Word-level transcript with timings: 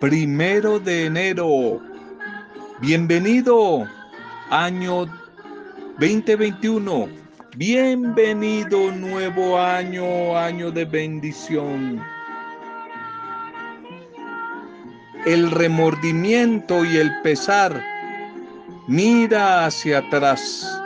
Primero 0.00 0.78
de 0.78 1.04
enero. 1.04 1.82
Bienvenido, 2.80 3.86
año 4.48 5.04
2021. 5.98 7.08
Bienvenido 7.56 8.90
nuevo 8.90 9.58
año, 9.58 10.38
año 10.38 10.70
de 10.70 10.86
bendición. 10.86 12.02
El 15.26 15.50
remordimiento 15.50 16.86
y 16.86 16.96
el 16.96 17.20
pesar 17.20 17.84
mira 18.88 19.66
hacia 19.66 19.98
atrás. 19.98 20.85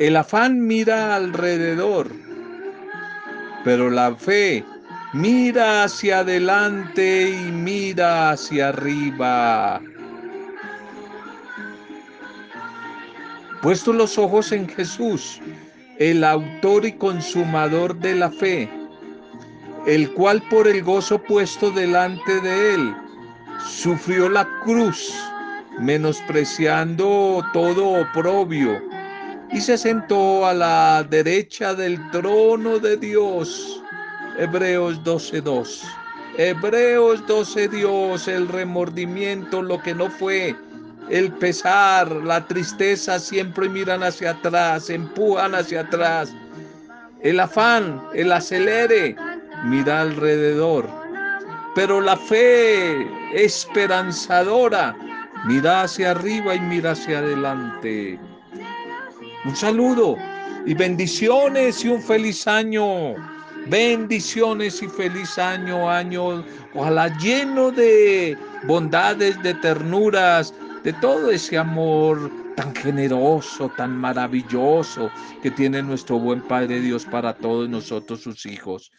El 0.00 0.16
afán 0.16 0.66
mira 0.66 1.14
alrededor, 1.14 2.10
pero 3.64 3.88
la 3.88 4.16
fe 4.16 4.64
Mira 5.12 5.82
hacia 5.82 6.20
adelante 6.20 7.30
y 7.30 7.50
mira 7.50 8.30
hacia 8.30 8.68
arriba. 8.68 9.80
Puesto 13.60 13.92
los 13.92 14.16
ojos 14.18 14.52
en 14.52 14.68
Jesús, 14.68 15.40
el 15.98 16.22
autor 16.22 16.86
y 16.86 16.92
consumador 16.92 17.96
de 17.98 18.14
la 18.14 18.30
fe, 18.30 18.70
el 19.88 20.12
cual 20.12 20.40
por 20.48 20.68
el 20.68 20.80
gozo 20.84 21.20
puesto 21.20 21.72
delante 21.72 22.40
de 22.40 22.74
él, 22.74 22.94
sufrió 23.66 24.28
la 24.28 24.46
cruz, 24.62 25.12
menospreciando 25.80 27.44
todo 27.52 28.00
oprobio, 28.00 28.80
y 29.52 29.60
se 29.60 29.76
sentó 29.76 30.46
a 30.46 30.54
la 30.54 31.04
derecha 31.08 31.74
del 31.74 31.98
trono 32.10 32.78
de 32.78 32.96
Dios. 32.96 33.82
Hebreos 34.38 35.02
12.2. 35.02 35.82
Hebreos 36.38 37.26
12 37.26 37.68
Dios, 37.68 38.28
el 38.28 38.48
remordimiento, 38.48 39.60
lo 39.60 39.82
que 39.82 39.94
no 39.94 40.08
fue, 40.08 40.54
el 41.10 41.32
pesar, 41.32 42.10
la 42.10 42.46
tristeza 42.46 43.18
siempre 43.18 43.68
miran 43.68 44.02
hacia 44.04 44.30
atrás, 44.30 44.88
empujan 44.88 45.54
hacia 45.54 45.80
atrás. 45.80 46.32
El 47.20 47.40
afán, 47.40 48.00
el 48.14 48.30
acelere, 48.30 49.16
mira 49.64 50.02
alrededor. 50.02 50.88
Pero 51.74 52.00
la 52.00 52.16
fe 52.16 53.06
esperanzadora, 53.34 54.96
mira 55.46 55.82
hacia 55.82 56.12
arriba 56.12 56.54
y 56.54 56.60
mira 56.60 56.92
hacia 56.92 57.18
adelante. 57.18 58.18
Un 59.42 59.56
saludo 59.56 60.18
y 60.66 60.74
bendiciones 60.74 61.82
y 61.82 61.88
un 61.88 62.02
feliz 62.02 62.46
año. 62.46 63.14
Bendiciones 63.68 64.82
y 64.82 64.88
feliz 64.88 65.38
año, 65.38 65.88
año, 65.88 66.44
ojalá 66.74 67.08
lleno 67.18 67.70
de 67.70 68.36
bondades, 68.66 69.42
de 69.42 69.54
ternuras, 69.54 70.52
de 70.82 70.92
todo 70.94 71.30
ese 71.30 71.56
amor 71.56 72.30
tan 72.54 72.74
generoso, 72.74 73.70
tan 73.76 73.96
maravilloso 73.96 75.10
que 75.42 75.50
tiene 75.50 75.82
nuestro 75.82 76.18
buen 76.18 76.42
Padre 76.42 76.80
Dios 76.80 77.06
para 77.06 77.34
todos 77.34 77.68
nosotros, 77.68 78.20
sus 78.20 78.44
hijos. 78.44 78.90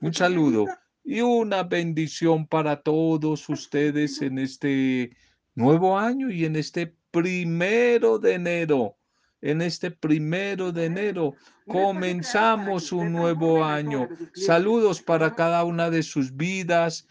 Un 0.00 0.12
saludo 0.12 0.66
y 1.04 1.20
una 1.20 1.62
bendición 1.62 2.48
para 2.48 2.82
todos 2.82 3.48
ustedes 3.48 4.22
en 4.22 4.40
este 4.40 5.16
nuevo 5.54 5.96
año 5.96 6.30
y 6.30 6.44
en 6.44 6.56
este 6.56 6.96
primero 7.12 8.18
de 8.18 8.34
enero 8.34 8.96
en 9.44 9.60
este 9.62 9.90
primero 9.90 10.72
de 10.72 10.86
enero. 10.86 11.34
Comenzamos 11.68 12.90
un 12.92 13.12
nuevo 13.12 13.62
año. 13.62 14.08
Saludos 14.34 15.00
para 15.02 15.34
cada 15.34 15.64
una 15.64 15.90
de 15.90 16.02
sus 16.02 16.34
vidas, 16.34 17.06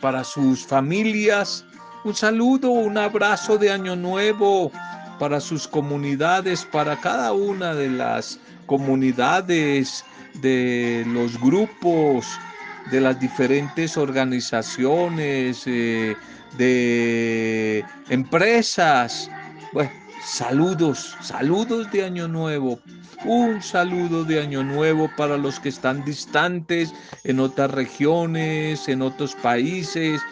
para 0.00 0.22
sus 0.22 0.64
familias. 0.64 1.66
Un 2.04 2.14
saludo, 2.14 2.70
un 2.70 2.96
abrazo 2.96 3.58
de 3.58 3.72
año 3.72 3.96
nuevo 3.96 4.70
para 5.18 5.40
sus 5.40 5.66
comunidades, 5.66 6.64
para 6.64 6.96
cada 7.00 7.32
una 7.32 7.74
de 7.74 7.90
las 7.90 8.38
comunidades, 8.66 10.04
de 10.40 11.04
los 11.08 11.40
grupos, 11.40 12.26
de 12.92 13.00
las 13.00 13.18
diferentes 13.18 13.96
organizaciones, 13.96 15.64
eh, 15.66 16.16
de 16.56 17.84
empresas. 18.10 19.28
Bueno, 19.72 19.90
Saludos, 20.24 21.14
saludos 21.20 21.92
de 21.92 22.02
Año 22.02 22.26
Nuevo. 22.26 22.80
Un 23.26 23.62
saludo 23.62 24.24
de 24.24 24.40
Año 24.40 24.64
Nuevo 24.64 25.10
para 25.18 25.36
los 25.36 25.60
que 25.60 25.68
están 25.68 26.02
distantes 26.02 26.94
en 27.24 27.40
otras 27.40 27.70
regiones, 27.70 28.88
en 28.88 29.02
otros 29.02 29.34
países. 29.42 30.22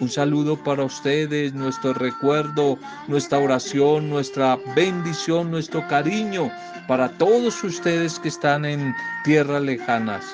Un 0.00 0.08
saludo 0.08 0.56
para 0.56 0.84
ustedes, 0.84 1.52
nuestro 1.52 1.92
recuerdo, 1.92 2.78
nuestra 3.08 3.38
oración, 3.38 4.08
nuestra 4.08 4.58
bendición, 4.74 5.50
nuestro 5.50 5.86
cariño 5.86 6.50
para 6.88 7.10
todos 7.18 7.62
ustedes 7.62 8.18
que 8.18 8.28
están 8.28 8.64
en 8.64 8.94
tierras 9.22 9.62
lejanas. 9.62 10.24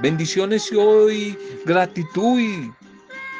Bendiciones 0.00 0.70
y 0.70 0.76
hoy 0.76 1.38
gratitud 1.66 2.70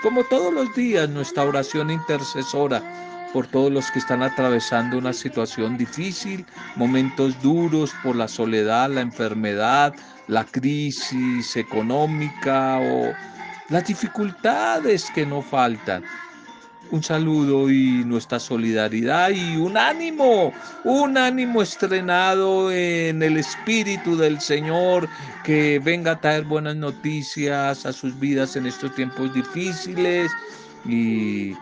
como 0.02 0.24
todos 0.24 0.52
los 0.52 0.74
días 0.74 1.08
nuestra 1.08 1.44
oración 1.44 1.92
intercesora 1.92 2.82
por 3.32 3.46
todos 3.46 3.72
los 3.72 3.90
que 3.90 3.98
están 3.98 4.22
atravesando 4.22 4.98
una 4.98 5.12
situación 5.12 5.78
difícil, 5.78 6.44
momentos 6.76 7.40
duros 7.42 7.92
por 8.02 8.16
la 8.16 8.28
soledad, 8.28 8.90
la 8.90 9.00
enfermedad, 9.00 9.94
la 10.28 10.44
crisis 10.44 11.56
económica 11.56 12.78
o 12.78 13.12
las 13.70 13.86
dificultades 13.86 15.10
que 15.14 15.24
no 15.24 15.42
faltan. 15.42 16.04
Un 16.90 17.02
saludo 17.02 17.70
y 17.70 18.04
nuestra 18.04 18.38
solidaridad 18.38 19.30
y 19.30 19.56
un 19.56 19.78
ánimo, 19.78 20.52
un 20.84 21.16
ánimo 21.16 21.62
estrenado 21.62 22.70
en 22.70 23.22
el 23.22 23.38
Espíritu 23.38 24.14
del 24.14 24.38
Señor 24.42 25.08
que 25.42 25.78
venga 25.78 26.12
a 26.12 26.20
traer 26.20 26.44
buenas 26.44 26.76
noticias 26.76 27.86
a 27.86 27.92
sus 27.94 28.18
vidas 28.20 28.56
en 28.56 28.66
estos 28.66 28.94
tiempos 28.94 29.32
difíciles 29.32 30.30
y 30.84 31.54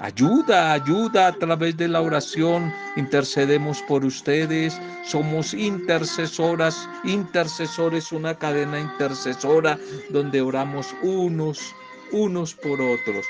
Ayuda, 0.00 0.74
ayuda 0.74 1.26
a 1.26 1.32
través 1.32 1.76
de 1.76 1.88
la 1.88 2.00
oración. 2.00 2.72
Intercedemos 2.94 3.82
por 3.88 4.04
ustedes. 4.04 4.80
Somos 5.04 5.52
intercesoras, 5.54 6.88
intercesores, 7.02 8.12
una 8.12 8.34
cadena 8.34 8.78
intercesora 8.78 9.76
donde 10.10 10.40
oramos 10.40 10.94
unos, 11.02 11.74
unos 12.12 12.54
por 12.54 12.80
otros. 12.80 13.26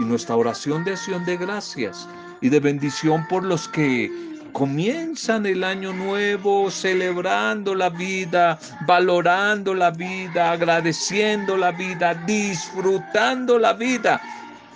Y 0.00 0.04
nuestra 0.04 0.34
oración 0.34 0.82
de 0.82 0.92
acción 0.92 1.24
de 1.24 1.36
gracias 1.36 2.08
y 2.40 2.48
de 2.48 2.58
bendición 2.58 3.24
por 3.28 3.44
los 3.44 3.68
que 3.68 4.10
comienzan 4.52 5.46
el 5.46 5.62
año 5.62 5.92
nuevo 5.92 6.68
celebrando 6.72 7.76
la 7.76 7.90
vida, 7.90 8.58
valorando 8.86 9.72
la 9.72 9.92
vida, 9.92 10.50
agradeciendo 10.50 11.56
la 11.56 11.70
vida, 11.70 12.14
disfrutando 12.26 13.56
la 13.56 13.72
vida 13.72 14.20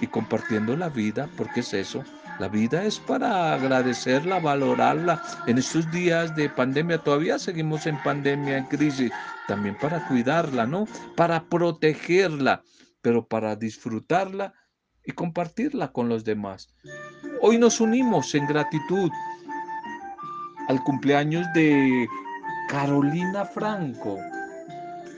y 0.00 0.06
compartiendo 0.06 0.76
la 0.76 0.88
vida, 0.88 1.28
porque 1.36 1.60
es 1.60 1.72
eso. 1.74 2.04
La 2.38 2.48
vida 2.48 2.84
es 2.84 2.98
para 2.98 3.54
agradecerla, 3.54 4.40
valorarla. 4.40 5.22
En 5.46 5.56
estos 5.56 5.90
días 5.90 6.36
de 6.36 6.50
pandemia, 6.50 6.98
todavía 6.98 7.38
seguimos 7.38 7.86
en 7.86 7.96
pandemia, 8.02 8.58
en 8.58 8.66
crisis, 8.66 9.10
también 9.48 9.76
para 9.80 10.06
cuidarla, 10.06 10.66
¿no? 10.66 10.86
Para 11.16 11.44
protegerla, 11.44 12.62
pero 13.00 13.26
para 13.26 13.56
disfrutarla 13.56 14.52
y 15.04 15.12
compartirla 15.12 15.92
con 15.92 16.08
los 16.08 16.24
demás. 16.24 16.68
Hoy 17.40 17.56
nos 17.56 17.80
unimos 17.80 18.34
en 18.34 18.46
gratitud 18.46 19.10
al 20.68 20.82
cumpleaños 20.82 21.46
de 21.54 22.06
Carolina 22.69 23.44
Franco. 23.44 24.19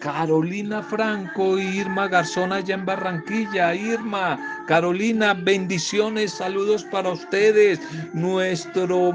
Carolina 0.01 0.83
Franco 0.83 1.59
y 1.59 1.81
Irma 1.81 2.09
Garzón 2.09 2.53
allá 2.53 2.75
en 2.75 2.87
Barranquilla. 2.87 3.75
Irma, 3.75 4.39
Carolina, 4.67 5.35
bendiciones, 5.35 6.33
saludos 6.33 6.85
para 6.85 7.11
ustedes. 7.11 7.81
Nuestro 8.15 9.13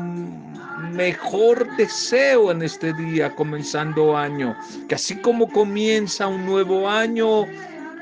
mejor 0.91 1.67
deseo 1.77 2.51
en 2.51 2.61
este 2.61 2.93
día, 2.93 3.33
comenzando 3.35 4.17
año. 4.17 4.55
Que 4.89 4.95
así 4.95 5.15
como 5.15 5.49
comienza 5.49 6.27
un 6.27 6.45
nuevo 6.45 6.89
año, 6.89 7.45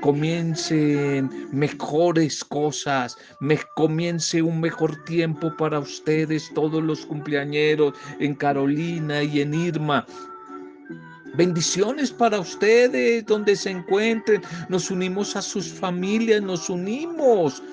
comiencen 0.02 1.30
mejores 1.52 2.44
cosas, 2.44 3.18
me 3.40 3.58
comience 3.76 4.42
un 4.42 4.60
mejor 4.60 5.04
tiempo 5.06 5.56
para 5.56 5.80
ustedes, 5.80 6.52
todos 6.54 6.84
los 6.84 7.06
cumpleañeros 7.06 7.94
en 8.20 8.36
Carolina 8.36 9.24
y 9.24 9.42
en 9.42 9.54
Irma. 9.54 10.06
Bendiciones 11.36 12.12
para 12.12 12.40
ustedes 12.40 13.26
donde 13.26 13.56
se 13.56 13.70
encuentren. 13.70 14.42
Nos 14.68 14.92
unimos 14.92 15.36
a 15.38 15.42
sus 15.42 15.72
familias, 15.72 16.42
nos 16.42 16.70
unimos 16.70 17.64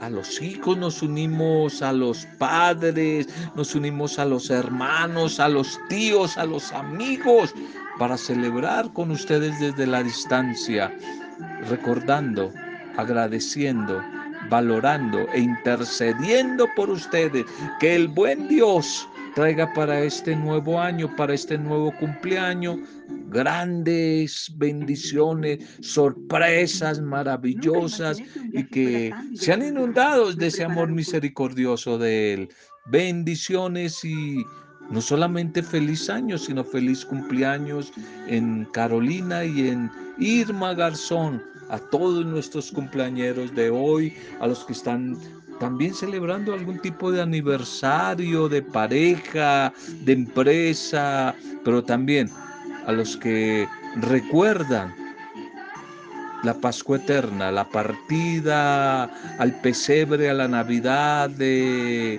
a 0.00 0.08
los 0.08 0.40
hijos, 0.40 0.76
nos 0.78 1.02
unimos 1.02 1.82
a 1.82 1.92
los 1.92 2.24
padres, 2.38 3.28
nos 3.56 3.74
unimos 3.74 4.18
a 4.20 4.26
los 4.26 4.48
hermanos, 4.50 5.40
a 5.40 5.48
los 5.48 5.78
tíos, 5.88 6.38
a 6.38 6.44
los 6.44 6.72
amigos, 6.72 7.52
para 7.98 8.16
celebrar 8.16 8.92
con 8.92 9.10
ustedes 9.10 9.58
desde 9.58 9.86
la 9.88 10.04
distancia, 10.04 10.96
recordando, 11.68 12.52
agradeciendo, 12.96 14.02
valorando 14.48 15.26
e 15.32 15.40
intercediendo 15.40 16.68
por 16.76 16.90
ustedes, 16.90 17.44
que 17.80 17.96
el 17.96 18.06
buen 18.06 18.46
Dios 18.48 19.08
traiga 19.34 19.72
para 19.72 20.00
este 20.00 20.34
nuevo 20.36 20.80
año, 20.80 21.14
para 21.16 21.34
este 21.34 21.56
nuevo 21.58 21.92
cumpleaños, 21.98 22.78
grandes 23.30 24.52
bendiciones, 24.56 25.64
sorpresas 25.80 27.00
maravillosas 27.00 28.20
y 28.52 28.64
que 28.64 29.12
sean 29.34 29.66
inundados 29.66 30.36
de 30.36 30.48
ese 30.48 30.64
amor 30.64 30.90
misericordioso 30.90 31.98
de 31.98 32.34
Él. 32.34 32.48
Bendiciones 32.86 34.04
y 34.04 34.44
no 34.90 35.00
solamente 35.00 35.62
feliz 35.62 36.10
año, 36.10 36.36
sino 36.36 36.64
feliz 36.64 37.04
cumpleaños 37.04 37.92
en 38.26 38.64
Carolina 38.72 39.44
y 39.44 39.68
en 39.68 39.90
Irma 40.18 40.74
Garzón, 40.74 41.42
a 41.68 41.78
todos 41.78 42.26
nuestros 42.26 42.72
cumpleañeros 42.72 43.54
de 43.54 43.70
hoy, 43.70 44.12
a 44.40 44.48
los 44.48 44.64
que 44.64 44.72
están 44.72 45.16
también 45.60 45.94
celebrando 45.94 46.54
algún 46.54 46.80
tipo 46.80 47.12
de 47.12 47.20
aniversario 47.20 48.48
de 48.48 48.62
pareja, 48.62 49.72
de 50.04 50.12
empresa, 50.12 51.34
pero 51.62 51.84
también 51.84 52.30
a 52.86 52.92
los 52.92 53.16
que 53.16 53.68
recuerdan 53.96 54.94
la 56.42 56.54
Pascua 56.54 56.96
Eterna, 56.96 57.52
la 57.52 57.68
partida 57.68 59.04
al 59.38 59.60
pesebre, 59.60 60.30
a 60.30 60.34
la 60.34 60.48
Navidad 60.48 61.28
de, 61.28 62.18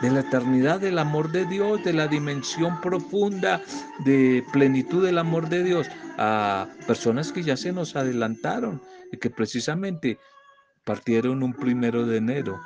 de 0.00 0.10
la 0.10 0.20
eternidad 0.20 0.80
del 0.80 0.98
amor 0.98 1.30
de 1.30 1.44
Dios, 1.44 1.84
de 1.84 1.92
la 1.92 2.08
dimensión 2.08 2.80
profunda 2.80 3.60
de 4.04 4.44
plenitud 4.52 5.04
del 5.04 5.18
amor 5.18 5.48
de 5.48 5.64
Dios, 5.64 5.88
a 6.18 6.66
personas 6.86 7.32
que 7.32 7.42
ya 7.42 7.56
se 7.56 7.72
nos 7.72 7.94
adelantaron 7.94 8.80
y 9.12 9.18
que 9.18 9.30
precisamente 9.30 10.18
partieron 10.84 11.42
un 11.42 11.52
primero 11.52 12.06
de 12.06 12.16
enero. 12.16 12.58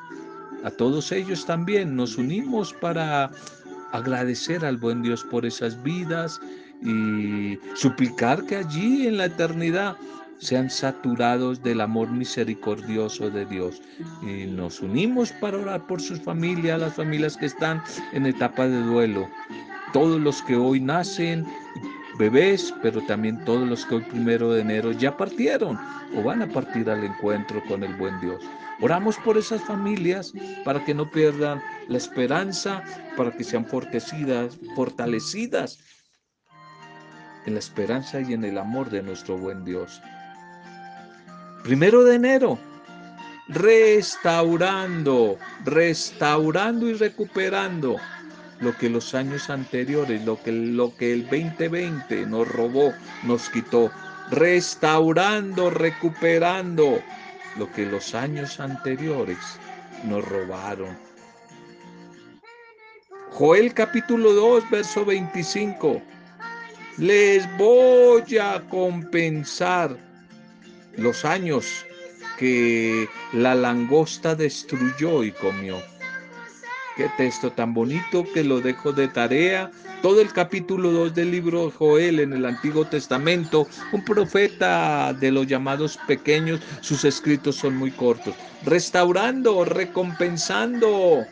A 0.65 0.71
todos 0.71 1.13
ellos 1.13 1.47
también 1.47 1.97
nos 1.97 2.17
unimos 2.17 2.73
para 2.73 3.31
agradecer 3.93 4.65
al 4.65 4.77
buen 4.77 5.03
Dios 5.03 5.25
por 5.25 5.47
esas 5.47 5.83
vidas 5.83 6.41
y 6.83 7.59
suplicar 7.75 8.45
que 8.45 8.57
allí 8.57 9.07
en 9.07 9.19
la 9.19 9.27
eternidad 9.27 9.97
sean 10.39 10.69
saturados 10.69 11.63
del 11.63 11.81
amor 11.81 12.11
misericordioso 12.11 13.31
de 13.31 13.47
Dios. 13.47 13.83
Y 14.23 14.47
nos 14.47 14.81
unimos 14.81 15.33
para 15.33 15.59
orar 15.59 15.87
por 15.87 16.01
sus 16.01 16.21
familias, 16.21 16.81
las 16.81 16.95
familias 16.95 17.37
que 17.37 17.47
están 17.47 17.83
en 18.13 18.27
etapa 18.27 18.69
de 18.69 18.81
duelo. 18.83 19.29
Todos 19.93 20.21
los 20.21 20.43
que 20.43 20.57
hoy 20.57 20.81
nacen, 20.81 21.47
bebés, 22.19 22.75
pero 22.83 23.01
también 23.03 23.43
todos 23.45 23.67
los 23.69 23.85
que 23.87 23.97
hoy 23.97 24.03
primero 24.03 24.53
de 24.53 24.61
enero 24.61 24.93
ya 24.93 25.17
partieron 25.17 25.79
o 26.15 26.23
van 26.23 26.43
a 26.43 26.49
partir 26.49 26.89
al 26.91 27.05
encuentro 27.05 27.63
con 27.67 27.83
el 27.83 27.95
buen 27.97 28.21
Dios. 28.21 28.43
Oramos 28.81 29.17
por 29.19 29.39
esas 29.39 29.63
familias 29.63 30.35
para 30.65 30.85
que 30.85 30.93
no 30.93 31.11
pierdan 31.11 31.63
la 31.89 31.97
esperanza, 31.97 32.83
para 33.17 33.33
que 33.33 33.43
sean 33.43 33.65
fortalecidas, 33.65 34.59
fortalecidas 34.75 35.79
en 37.47 37.55
la 37.55 37.61
esperanza 37.61 38.21
y 38.21 38.35
en 38.35 38.45
el 38.45 38.59
amor 38.59 38.91
de 38.91 39.03
nuestro 39.03 39.39
buen 39.39 39.65
Dios. 39.65 40.03
Primero 41.63 42.05
de 42.05 42.17
enero, 42.17 42.59
restaurando, 43.49 45.39
restaurando 45.65 46.89
y 46.89 46.95
recuperando 46.95 47.97
lo 48.61 48.77
que 48.77 48.91
los 48.91 49.15
años 49.15 49.51
anteriores, 49.51 50.25
lo 50.25 50.43
que, 50.43 50.53
lo 50.53 50.95
que 50.97 51.13
el 51.13 51.23
2020 51.25 52.27
nos 52.27 52.49
robó, 52.49 52.93
nos 53.25 53.49
quitó, 53.51 53.91
restaurando, 54.31 55.71
recuperando 55.71 57.01
lo 57.59 57.71
que 57.73 57.87
los 57.87 58.15
años 58.15 58.61
anteriores 58.61 59.39
nos 60.05 60.27
robaron. 60.27 60.97
Joel 63.31 63.75
capítulo 63.75 64.33
2, 64.33 64.71
verso 64.71 65.05
25. 65.05 66.01
Les 66.99 67.47
voy 67.59 68.39
a 68.39 68.63
compensar 68.71 69.99
los 70.97 71.27
años 71.27 71.85
que 72.39 73.07
la 73.35 73.55
langosta 73.55 74.35
destruyó 74.35 75.23
y 75.23 75.31
comió. 75.33 75.77
Qué 76.97 77.11
texto 77.19 77.53
tan 77.53 77.75
bonito 77.75 78.25
que 78.33 78.43
lo 78.43 78.63
dejo 78.63 78.93
de 78.93 79.09
tarea. 79.09 79.71
Todo 80.01 80.23
el 80.23 80.33
capítulo 80.33 80.91
2 80.91 81.15
del 81.15 81.33
libro 81.33 81.71
Joel 81.71 82.19
en 82.21 82.33
el 82.33 82.47
Antiguo 82.47 82.87
Testamento, 82.87 83.67
un 83.93 84.03
profeta 84.03 85.13
de 85.13 85.31
los 85.33 85.47
llamados 85.47 85.99
pequeños, 86.07 86.61
sus 86.81 87.05
escritos 87.05 87.57
son 87.57 87.77
muy 87.77 87.91
cortos. 87.91 88.35
Restaurando, 88.65 89.67
recompensando 89.67 91.27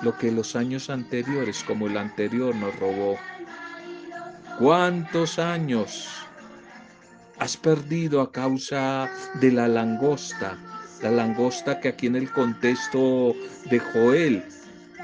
lo 0.00 0.16
que 0.16 0.32
los 0.32 0.56
años 0.56 0.88
anteriores, 0.88 1.62
como 1.64 1.88
el 1.88 1.98
anterior, 1.98 2.54
nos 2.56 2.74
robó. 2.78 3.18
¿Cuántos 4.58 5.40
años 5.40 6.08
has 7.40 7.56
perdido 7.56 8.20
a 8.20 8.30
causa 8.30 9.10
de 9.40 9.50
la 9.50 9.66
langosta? 9.66 10.56
La 11.02 11.10
langosta 11.10 11.80
que 11.80 11.88
aquí 11.88 12.06
en 12.06 12.14
el 12.14 12.30
contexto 12.30 13.34
de 13.68 13.80
Joel 13.80 14.44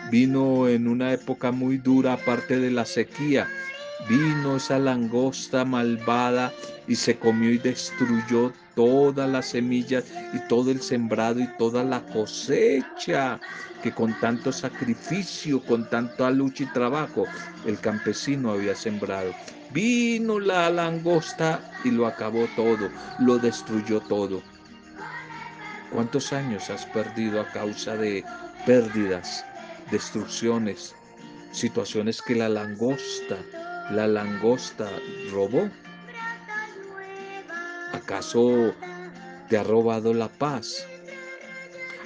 vino 0.09 0.69
en 0.69 0.87
una 0.87 1.13
época 1.13 1.51
muy 1.51 1.79
dura, 1.79 2.13
aparte 2.13 2.61
de 2.61 2.71
la 2.71 2.85
sequía. 2.85 3.49
Vino 4.09 4.57
esa 4.57 4.79
langosta 4.79 5.65
malvada 5.65 6.53
y 6.87 6.95
se 6.95 7.19
comió 7.19 7.51
y 7.51 7.59
destruyó 7.59 8.53
todas 8.77 9.29
las 9.29 9.47
semillas 9.47 10.05
y 10.33 10.39
todo 10.49 10.71
el 10.71 10.81
sembrado 10.81 11.41
y 11.41 11.49
toda 11.59 11.83
la 11.83 12.01
cosecha 12.07 13.41
que 13.83 13.93
con 13.93 14.19
tanto 14.21 14.53
sacrificio, 14.53 15.63
con 15.65 15.89
tanta 15.89 16.31
lucha 16.31 16.65
y 16.65 16.73
trabajo 16.73 17.27
el 17.65 17.79
campesino 17.79 18.53
había 18.53 18.75
sembrado. 18.75 19.35
Vino 19.71 20.39
la 20.39 20.71
langosta 20.71 21.61
y 21.85 21.91
lo 21.91 22.07
acabó 22.07 22.47
todo, 22.57 22.91
lo 23.19 23.39
destruyó 23.39 24.01
todo. 24.01 24.43
¿Cuántos 25.93 26.33
años 26.33 26.71
has 26.71 26.87
perdido 26.87 27.41
a 27.41 27.51
causa 27.51 27.97
de 27.97 28.25
pérdidas, 28.65 29.45
destrucciones, 29.91 30.95
situaciones 31.53 32.23
que 32.23 32.37
la 32.37 32.49
langosta, 32.49 33.37
la 33.91 34.07
langosta 34.07 34.89
robó? 35.33 35.69
¿Acaso 37.93 38.75
te 39.49 39.59
ha 39.59 39.65
robado 39.65 40.15
la 40.15 40.29
paz? 40.29 40.87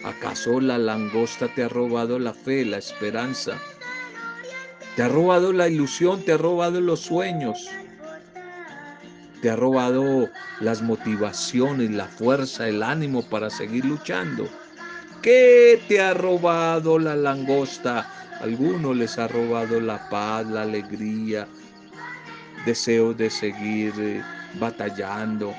¿Acaso 0.05 0.61
la 0.61 0.79
langosta 0.79 1.49
te 1.49 1.65
ha 1.65 1.69
robado 1.69 2.19
la 2.19 2.35
fe, 2.35 2.65
la 2.65 2.79
esperanza? 2.79 3.59
¿Te 4.97 5.03
ha 5.03 5.09
robado 5.09 5.53
la 5.53 5.69
ilusión? 5.69 6.23
¿Te 6.23 6.33
ha 6.33 6.37
robado 6.37 6.81
los 6.81 7.01
sueños? 7.01 7.69
te 9.45 9.51
ha 9.51 9.57
robado 9.57 10.31
las 10.61 10.81
motivaciones, 10.81 11.91
la 11.91 12.07
fuerza, 12.07 12.67
el 12.67 12.83
ánimo 12.83 13.21
para 13.21 13.51
seguir 13.51 13.85
luchando. 13.85 14.49
¿Qué 15.21 15.83
te 15.87 16.01
ha 16.01 16.15
robado 16.15 16.99
la 16.99 17.15
langosta? 17.15 18.09
Algunos 18.41 18.97
les 18.97 19.19
ha 19.19 19.29
robado 19.29 19.83
la 19.83 20.09
paz, 20.09 20.47
la 20.47 20.63
alegría, 20.63 21.47
deseos 22.65 23.19
de 23.19 23.29
seguir 23.29 23.93
eh, 23.99 24.23
batallando. 24.59 25.55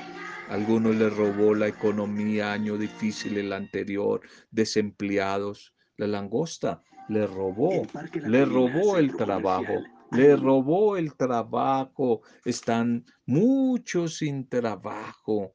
Algunos 0.48 0.96
les 0.96 1.14
robó 1.14 1.54
la 1.54 1.68
economía, 1.68 2.52
año 2.52 2.78
difícil 2.78 3.36
el 3.38 3.52
anterior, 3.52 4.20
desempleados. 4.50 5.74
La 5.96 6.06
langosta 6.06 6.82
le 7.08 7.26
robó, 7.26 7.86
le 8.26 8.44
robó 8.44 8.98
el 8.98 9.16
trabajo 9.16 9.82
le 10.10 10.36
robó 10.36 10.96
el 10.96 11.14
trabajo, 11.14 12.22
están 12.44 13.04
muchos 13.24 14.18
sin 14.18 14.48
trabajo, 14.48 15.54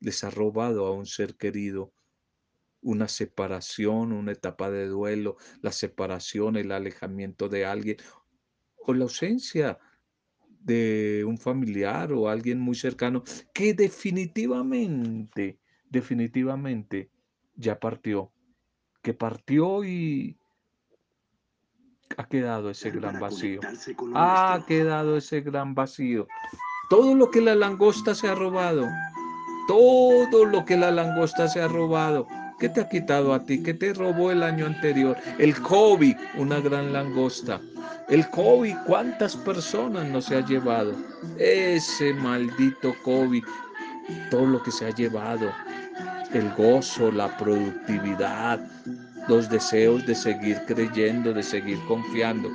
les 0.00 0.24
ha 0.24 0.30
robado 0.30 0.86
a 0.86 0.92
un 0.92 1.06
ser 1.06 1.36
querido 1.36 1.92
una 2.80 3.08
separación, 3.08 4.12
una 4.12 4.32
etapa 4.32 4.70
de 4.70 4.86
duelo, 4.86 5.36
la 5.62 5.72
separación, 5.72 6.56
el 6.56 6.70
alejamiento 6.70 7.48
de 7.48 7.66
alguien 7.66 7.96
o 8.86 8.94
la 8.94 9.04
ausencia 9.04 9.78
de 10.60 11.24
un 11.26 11.38
familiar 11.38 12.12
o 12.12 12.28
alguien 12.28 12.60
muy 12.60 12.74
cercano 12.74 13.22
que 13.52 13.74
definitivamente, 13.74 15.58
definitivamente 15.88 17.10
ya 17.56 17.78
partió, 17.78 18.32
que 19.02 19.14
partió 19.14 19.84
y 19.84 20.36
ha 22.16 22.26
quedado 22.26 22.70
ese 22.70 22.90
gran 22.90 23.20
vacío. 23.20 23.60
Ha 24.14 24.64
quedado 24.66 25.16
ese 25.16 25.40
gran 25.40 25.74
vacío. 25.74 26.26
Todo 26.90 27.14
lo 27.14 27.30
que 27.30 27.40
la 27.40 27.54
langosta 27.54 28.14
se 28.14 28.28
ha 28.28 28.34
robado, 28.34 28.86
todo 29.66 30.44
lo 30.44 30.64
que 30.64 30.76
la 30.76 30.90
langosta 30.90 31.48
se 31.48 31.60
ha 31.60 31.68
robado, 31.68 32.26
¿Qué 32.58 32.68
te 32.68 32.80
ha 32.80 32.88
quitado 32.88 33.34
a 33.34 33.44
ti? 33.44 33.62
¿Qué 33.62 33.72
te 33.72 33.94
robó 33.94 34.32
el 34.32 34.42
año 34.42 34.66
anterior? 34.66 35.16
El 35.38 35.54
COVID, 35.60 36.16
una 36.38 36.58
gran 36.58 36.92
langosta. 36.92 37.60
El 38.08 38.28
COVID, 38.30 38.74
¿cuántas 38.84 39.36
personas 39.36 40.06
no 40.06 40.20
se 40.20 40.36
ha 40.36 40.44
llevado? 40.44 40.92
Ese 41.38 42.12
maldito 42.14 42.96
COVID, 43.04 43.44
todo 44.30 44.46
lo 44.46 44.62
que 44.62 44.72
se 44.72 44.86
ha 44.86 44.90
llevado. 44.90 45.52
El 46.32 46.52
gozo, 46.54 47.12
la 47.12 47.36
productividad, 47.36 48.58
los 49.28 49.48
deseos 49.48 50.04
de 50.04 50.16
seguir 50.16 50.60
creyendo, 50.66 51.32
de 51.32 51.44
seguir 51.44 51.78
confiando. 51.86 52.50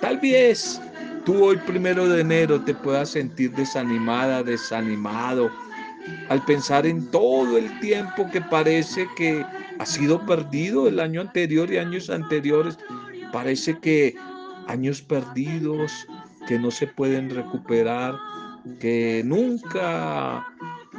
Tal 0.00 0.18
vez 0.20 0.80
tú 1.26 1.44
hoy 1.44 1.58
primero 1.66 2.08
de 2.08 2.22
enero 2.22 2.62
te 2.62 2.74
puedas 2.74 3.10
sentir 3.10 3.52
desanimada, 3.52 4.42
desanimado 4.42 5.50
al 6.28 6.44
pensar 6.44 6.86
en 6.86 7.10
todo 7.10 7.56
el 7.56 7.80
tiempo 7.80 8.28
que 8.30 8.40
parece 8.40 9.06
que 9.16 9.44
ha 9.78 9.86
sido 9.86 10.24
perdido 10.26 10.88
el 10.88 11.00
año 11.00 11.20
anterior 11.20 11.70
y 11.72 11.78
años 11.78 12.10
anteriores. 12.10 12.78
Parece 13.32 13.78
que 13.78 14.14
años 14.66 15.02
perdidos 15.02 15.92
que 16.46 16.58
no 16.58 16.70
se 16.70 16.86
pueden 16.86 17.30
recuperar, 17.30 18.14
que 18.80 19.22
nunca 19.24 20.46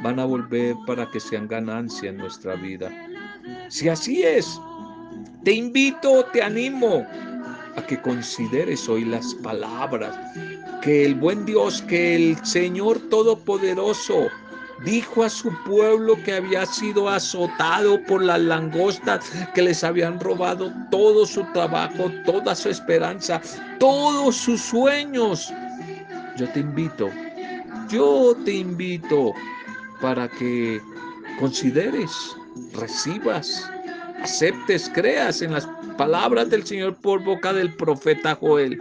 van 0.02 0.18
a 0.18 0.24
volver 0.24 0.74
para 0.86 1.10
que 1.10 1.20
sean 1.20 1.48
ganancia 1.48 2.10
en 2.10 2.18
nuestra 2.18 2.54
vida. 2.54 2.90
Si 3.68 3.88
así 3.88 4.22
es, 4.22 4.60
te 5.44 5.52
invito, 5.52 6.24
te 6.32 6.42
animo 6.42 7.06
a 7.76 7.82
que 7.86 8.00
consideres 8.00 8.88
hoy 8.88 9.04
las 9.04 9.34
palabras 9.36 10.18
que 10.82 11.04
el 11.04 11.14
buen 11.14 11.44
Dios, 11.44 11.82
que 11.82 12.16
el 12.16 12.44
Señor 12.44 12.98
Todopoderoso 13.10 14.28
dijo 14.84 15.24
a 15.24 15.28
su 15.28 15.52
pueblo 15.64 16.16
que 16.24 16.34
había 16.34 16.64
sido 16.66 17.08
azotado 17.08 18.02
por 18.04 18.22
las 18.22 18.40
langostas 18.40 19.30
que 19.54 19.62
les 19.62 19.84
habían 19.84 20.18
robado 20.20 20.72
todo 20.90 21.26
su 21.26 21.44
trabajo, 21.52 22.10
toda 22.24 22.54
su 22.54 22.70
esperanza, 22.70 23.40
todos 23.78 24.36
sus 24.36 24.60
sueños. 24.60 25.52
Yo 26.36 26.48
te 26.50 26.60
invito, 26.60 27.10
yo 27.88 28.34
te 28.44 28.52
invito 28.52 29.32
para 30.00 30.28
que 30.28 30.80
consideres, 31.38 32.10
recibas, 32.72 33.70
aceptes, 34.22 34.90
creas 34.94 35.42
en 35.42 35.52
las 35.52 35.68
palabras 35.98 36.48
del 36.48 36.64
Señor 36.66 36.94
por 36.96 37.22
boca 37.22 37.52
del 37.52 37.74
profeta 37.74 38.34
Joel. 38.34 38.80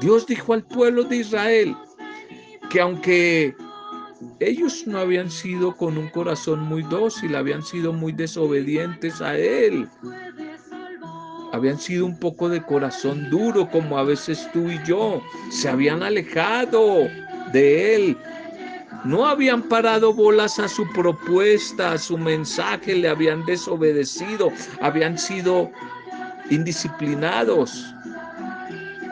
Dios 0.00 0.26
dijo 0.26 0.54
al 0.54 0.62
pueblo 0.62 1.02
de 1.02 1.16
Israel 1.16 1.76
que 2.70 2.80
aunque 2.80 3.56
ellos 4.40 4.84
no 4.86 4.98
habían 4.98 5.30
sido 5.30 5.76
con 5.76 5.96
un 5.96 6.08
corazón 6.08 6.60
muy 6.60 6.82
dócil, 6.82 7.36
habían 7.36 7.62
sido 7.62 7.92
muy 7.92 8.12
desobedientes 8.12 9.20
a 9.20 9.36
Él. 9.36 9.88
Habían 11.52 11.78
sido 11.78 12.04
un 12.04 12.18
poco 12.18 12.48
de 12.48 12.62
corazón 12.62 13.30
duro, 13.30 13.68
como 13.70 13.98
a 13.98 14.04
veces 14.04 14.48
tú 14.52 14.70
y 14.70 14.80
yo. 14.84 15.22
Se 15.50 15.68
habían 15.68 16.02
alejado 16.02 17.08
de 17.52 17.94
Él. 17.94 18.16
No 19.04 19.26
habían 19.26 19.62
parado 19.62 20.12
bolas 20.12 20.58
a 20.58 20.68
su 20.68 20.86
propuesta, 20.92 21.92
a 21.92 21.98
su 21.98 22.18
mensaje, 22.18 22.96
le 22.96 23.08
habían 23.08 23.44
desobedecido, 23.46 24.50
habían 24.80 25.16
sido 25.16 25.70
indisciplinados. 26.50 27.94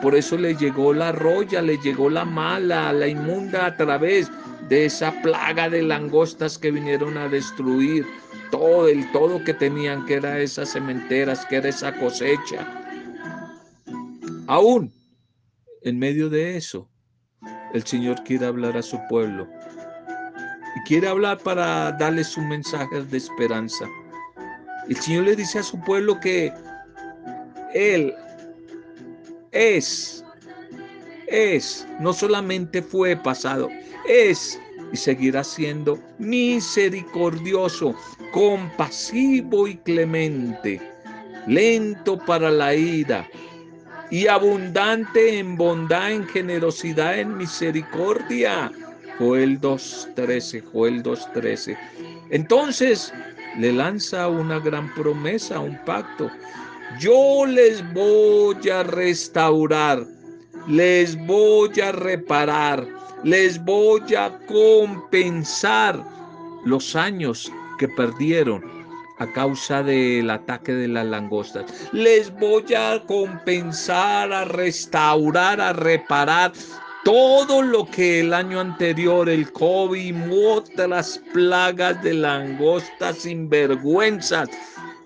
Por 0.01 0.15
eso 0.15 0.37
le 0.37 0.55
llegó 0.55 0.93
la 0.93 1.13
roya, 1.13 1.61
le 1.61 1.77
llegó 1.77 2.09
la 2.09 2.25
mala, 2.25 2.91
la 2.91 3.07
inmunda 3.07 3.67
a 3.67 3.77
través 3.77 4.29
de 4.69 4.85
esa 4.85 5.11
plaga 5.21 5.69
de 5.69 5.81
langostas 5.81 6.57
que 6.57 6.71
vinieron 6.71 7.17
a 7.17 7.27
destruir 7.29 8.05
todo 8.51 8.87
el 8.87 9.09
todo 9.11 9.43
que 9.43 9.53
tenían, 9.53 10.05
que 10.05 10.15
era 10.15 10.39
esas 10.39 10.71
cementeras, 10.71 11.45
que 11.45 11.57
era 11.57 11.69
esa 11.69 11.93
cosecha. 11.97 12.67
Aún 14.47 14.93
en 15.83 15.99
medio 15.99 16.29
de 16.29 16.57
eso, 16.57 16.89
el 17.73 17.83
Señor 17.85 18.23
quiere 18.23 18.45
hablar 18.45 18.77
a 18.77 18.81
su 18.81 18.99
pueblo 19.09 19.47
y 20.75 20.87
quiere 20.87 21.07
hablar 21.07 21.37
para 21.39 21.91
darles 21.93 22.35
un 22.37 22.49
mensaje 22.49 23.03
de 23.03 23.17
esperanza. 23.17 23.85
El 24.89 24.95
Señor 24.97 25.25
le 25.25 25.35
dice 25.35 25.59
a 25.59 25.63
su 25.63 25.79
pueblo 25.81 26.19
que 26.19 26.53
Él 27.73 28.13
es, 29.51 30.23
es, 31.27 31.87
no 31.99 32.13
solamente 32.13 32.81
fue 32.81 33.15
pasado, 33.15 33.69
es 34.07 34.59
y 34.91 34.97
seguirá 34.97 35.43
siendo 35.43 35.99
misericordioso, 36.17 37.95
compasivo 38.31 39.67
y 39.67 39.75
clemente, 39.77 40.81
lento 41.45 42.17
para 42.17 42.49
la 42.49 42.73
ira 42.73 43.27
y 44.09 44.27
abundante 44.27 45.37
en 45.37 45.57
bondad, 45.57 46.11
en 46.11 46.27
generosidad, 46.27 47.19
en 47.19 47.37
misericordia. 47.37 48.71
Joel 49.17 49.59
2.13, 49.59 50.63
Joel 50.71 51.03
2.13. 51.03 51.77
Entonces 52.29 53.13
le 53.57 53.73
lanza 53.73 54.27
una 54.27 54.59
gran 54.59 54.93
promesa, 54.93 55.59
un 55.59 55.77
pacto. 55.85 56.29
Yo 56.99 57.45
les 57.45 57.83
voy 57.93 58.69
a 58.69 58.83
restaurar, 58.83 60.05
les 60.67 61.17
voy 61.25 61.79
a 61.81 61.91
reparar 61.91 62.85
les 63.23 63.63
voy 63.63 64.15
a 64.15 64.37
compensar 64.47 66.03
los 66.65 66.95
años 66.95 67.51
que 67.79 67.87
perdieron 67.87 68.63
a 69.17 69.31
causa 69.33 69.81
del 69.81 70.29
ataque 70.29 70.73
de 70.73 70.87
las 70.87 71.05
langostas. 71.07 71.65
Les 71.91 72.31
voy 72.39 72.71
a 72.75 73.01
compensar, 73.07 74.31
a 74.31 74.45
restaurar, 74.45 75.59
a 75.59 75.73
reparar 75.73 76.53
todo 77.03 77.63
lo 77.63 77.85
que 77.85 78.19
el 78.19 78.33
año 78.33 78.59
anterior, 78.59 79.27
el 79.27 79.51
COVID, 79.51 80.15
otras 80.31 81.19
plagas 81.33 82.01
de 82.03 82.13
langostas 82.13 83.17
sinvergüenzas 83.17 84.49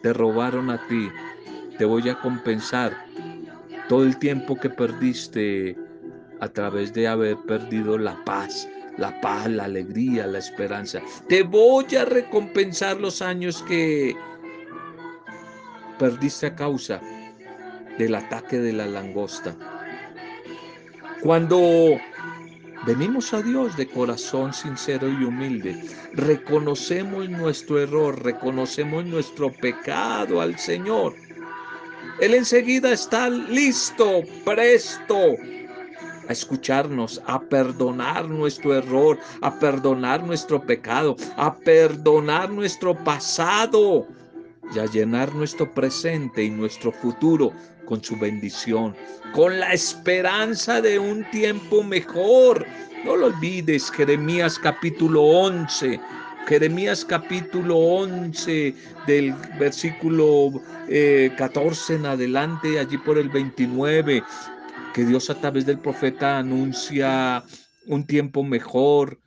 te 0.01 0.11
robaron 0.11 0.69
a 0.69 0.85
ti. 0.87 1.09
Te 1.77 1.85
voy 1.85 2.09
a 2.09 2.19
compensar 2.19 3.10
todo 3.91 4.05
el 4.05 4.17
tiempo 4.19 4.55
que 4.55 4.69
perdiste 4.69 5.75
a 6.39 6.47
través 6.47 6.93
de 6.93 7.09
haber 7.09 7.35
perdido 7.39 7.97
la 7.97 8.15
paz, 8.23 8.65
la 8.97 9.19
paz, 9.19 9.49
la 9.49 9.65
alegría, 9.65 10.25
la 10.27 10.39
esperanza. 10.39 11.01
Te 11.27 11.43
voy 11.43 11.93
a 11.97 12.05
recompensar 12.05 13.01
los 13.01 13.21
años 13.21 13.61
que 13.63 14.15
perdiste 15.99 16.45
a 16.45 16.55
causa 16.55 17.01
del 17.97 18.15
ataque 18.15 18.59
de 18.59 18.71
la 18.71 18.85
langosta. 18.85 19.53
Cuando 21.21 21.97
venimos 22.87 23.33
a 23.33 23.41
Dios 23.41 23.75
de 23.75 23.89
corazón 23.89 24.53
sincero 24.53 25.09
y 25.09 25.25
humilde, 25.25 25.83
reconocemos 26.13 27.27
nuestro 27.27 27.81
error, 27.81 28.23
reconocemos 28.23 29.03
nuestro 29.03 29.51
pecado 29.51 30.39
al 30.39 30.57
Señor. 30.57 31.13
Él 32.21 32.35
enseguida 32.35 32.91
está 32.91 33.31
listo, 33.31 34.21
presto 34.45 35.35
a 36.29 36.31
escucharnos, 36.31 37.19
a 37.25 37.41
perdonar 37.41 38.29
nuestro 38.29 38.75
error, 38.75 39.17
a 39.41 39.51
perdonar 39.57 40.23
nuestro 40.23 40.61
pecado, 40.61 41.15
a 41.35 41.55
perdonar 41.55 42.51
nuestro 42.51 42.95
pasado 43.03 44.07
y 44.75 44.77
a 44.77 44.85
llenar 44.85 45.33
nuestro 45.33 45.73
presente 45.73 46.43
y 46.43 46.51
nuestro 46.51 46.91
futuro 46.91 47.51
con 47.85 48.03
su 48.03 48.15
bendición, 48.15 48.95
con 49.33 49.59
la 49.59 49.73
esperanza 49.73 50.79
de 50.79 50.99
un 50.99 51.27
tiempo 51.31 51.81
mejor. 51.81 52.67
No 53.03 53.15
lo 53.15 53.25
olvides, 53.25 53.89
Jeremías 53.89 54.59
capítulo 54.59 55.23
11. 55.23 55.99
Jeremías 56.51 57.05
capítulo 57.05 57.77
11 57.77 58.75
del 59.07 59.33
versículo 59.57 60.61
14 61.37 61.93
eh, 61.93 61.95
en 61.95 62.05
adelante, 62.05 62.77
allí 62.77 62.97
por 62.97 63.17
el 63.17 63.29
29, 63.29 64.21
que 64.93 65.05
Dios 65.05 65.29
a 65.29 65.35
través 65.35 65.65
del 65.65 65.79
profeta 65.79 66.39
anuncia 66.39 67.41
un 67.87 68.05
tiempo 68.05 68.43
mejor. 68.43 69.17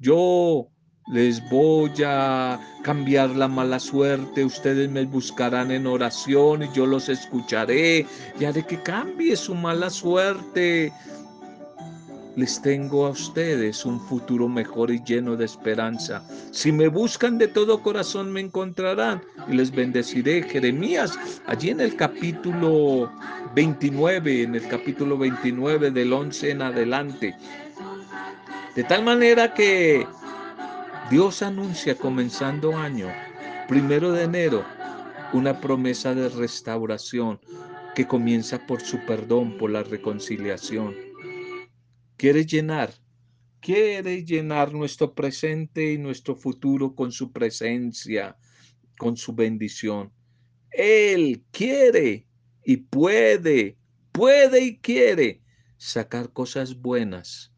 Yo 0.00 0.72
les 1.12 1.40
voy 1.50 1.92
a 2.04 2.58
cambiar 2.82 3.30
la 3.30 3.46
mala 3.46 3.78
suerte, 3.78 4.44
ustedes 4.44 4.90
me 4.90 5.04
buscarán 5.04 5.70
en 5.70 5.86
oración 5.86 6.64
y 6.64 6.72
yo 6.72 6.86
los 6.86 7.08
escucharé 7.08 8.04
y 8.40 8.44
haré 8.44 8.66
que 8.66 8.82
cambie 8.82 9.36
su 9.36 9.54
mala 9.54 9.88
suerte 9.88 10.92
les 12.36 12.60
tengo 12.62 13.06
a 13.06 13.10
ustedes 13.10 13.84
un 13.84 14.00
futuro 14.00 14.48
mejor 14.48 14.90
y 14.90 15.02
lleno 15.04 15.36
de 15.36 15.44
esperanza. 15.44 16.22
Si 16.50 16.72
me 16.72 16.88
buscan 16.88 17.38
de 17.38 17.48
todo 17.48 17.82
corazón 17.82 18.32
me 18.32 18.40
encontrarán 18.40 19.22
y 19.48 19.54
les 19.54 19.70
bendeciré. 19.70 20.42
Jeremías, 20.42 21.18
allí 21.46 21.70
en 21.70 21.80
el 21.80 21.96
capítulo 21.96 23.10
29, 23.54 24.42
en 24.42 24.54
el 24.54 24.66
capítulo 24.68 25.18
29 25.18 25.90
del 25.90 26.12
11 26.12 26.50
en 26.50 26.62
adelante. 26.62 27.36
De 28.74 28.84
tal 28.84 29.04
manera 29.04 29.52
que 29.52 30.06
Dios 31.10 31.42
anuncia 31.42 31.94
comenzando 31.94 32.76
año 32.76 33.08
Primero 33.68 34.12
de 34.12 34.24
enero, 34.24 34.64
una 35.32 35.58
promesa 35.58 36.14
de 36.14 36.28
restauración 36.28 37.40
que 37.94 38.06
comienza 38.06 38.58
por 38.66 38.82
su 38.82 38.98
perdón, 39.06 39.56
por 39.56 39.70
la 39.70 39.82
reconciliación. 39.82 40.94
Quiere 42.22 42.46
llenar, 42.46 42.94
quiere 43.58 44.24
llenar 44.24 44.72
nuestro 44.72 45.12
presente 45.12 45.92
y 45.92 45.98
nuestro 45.98 46.36
futuro 46.36 46.94
con 46.94 47.10
su 47.10 47.32
presencia, 47.32 48.36
con 48.96 49.16
su 49.16 49.34
bendición. 49.34 50.12
Él 50.70 51.42
quiere 51.50 52.28
y 52.64 52.76
puede, 52.76 53.76
puede 54.12 54.64
y 54.64 54.78
quiere 54.78 55.42
sacar 55.78 56.32
cosas 56.32 56.80
buenas 56.80 57.52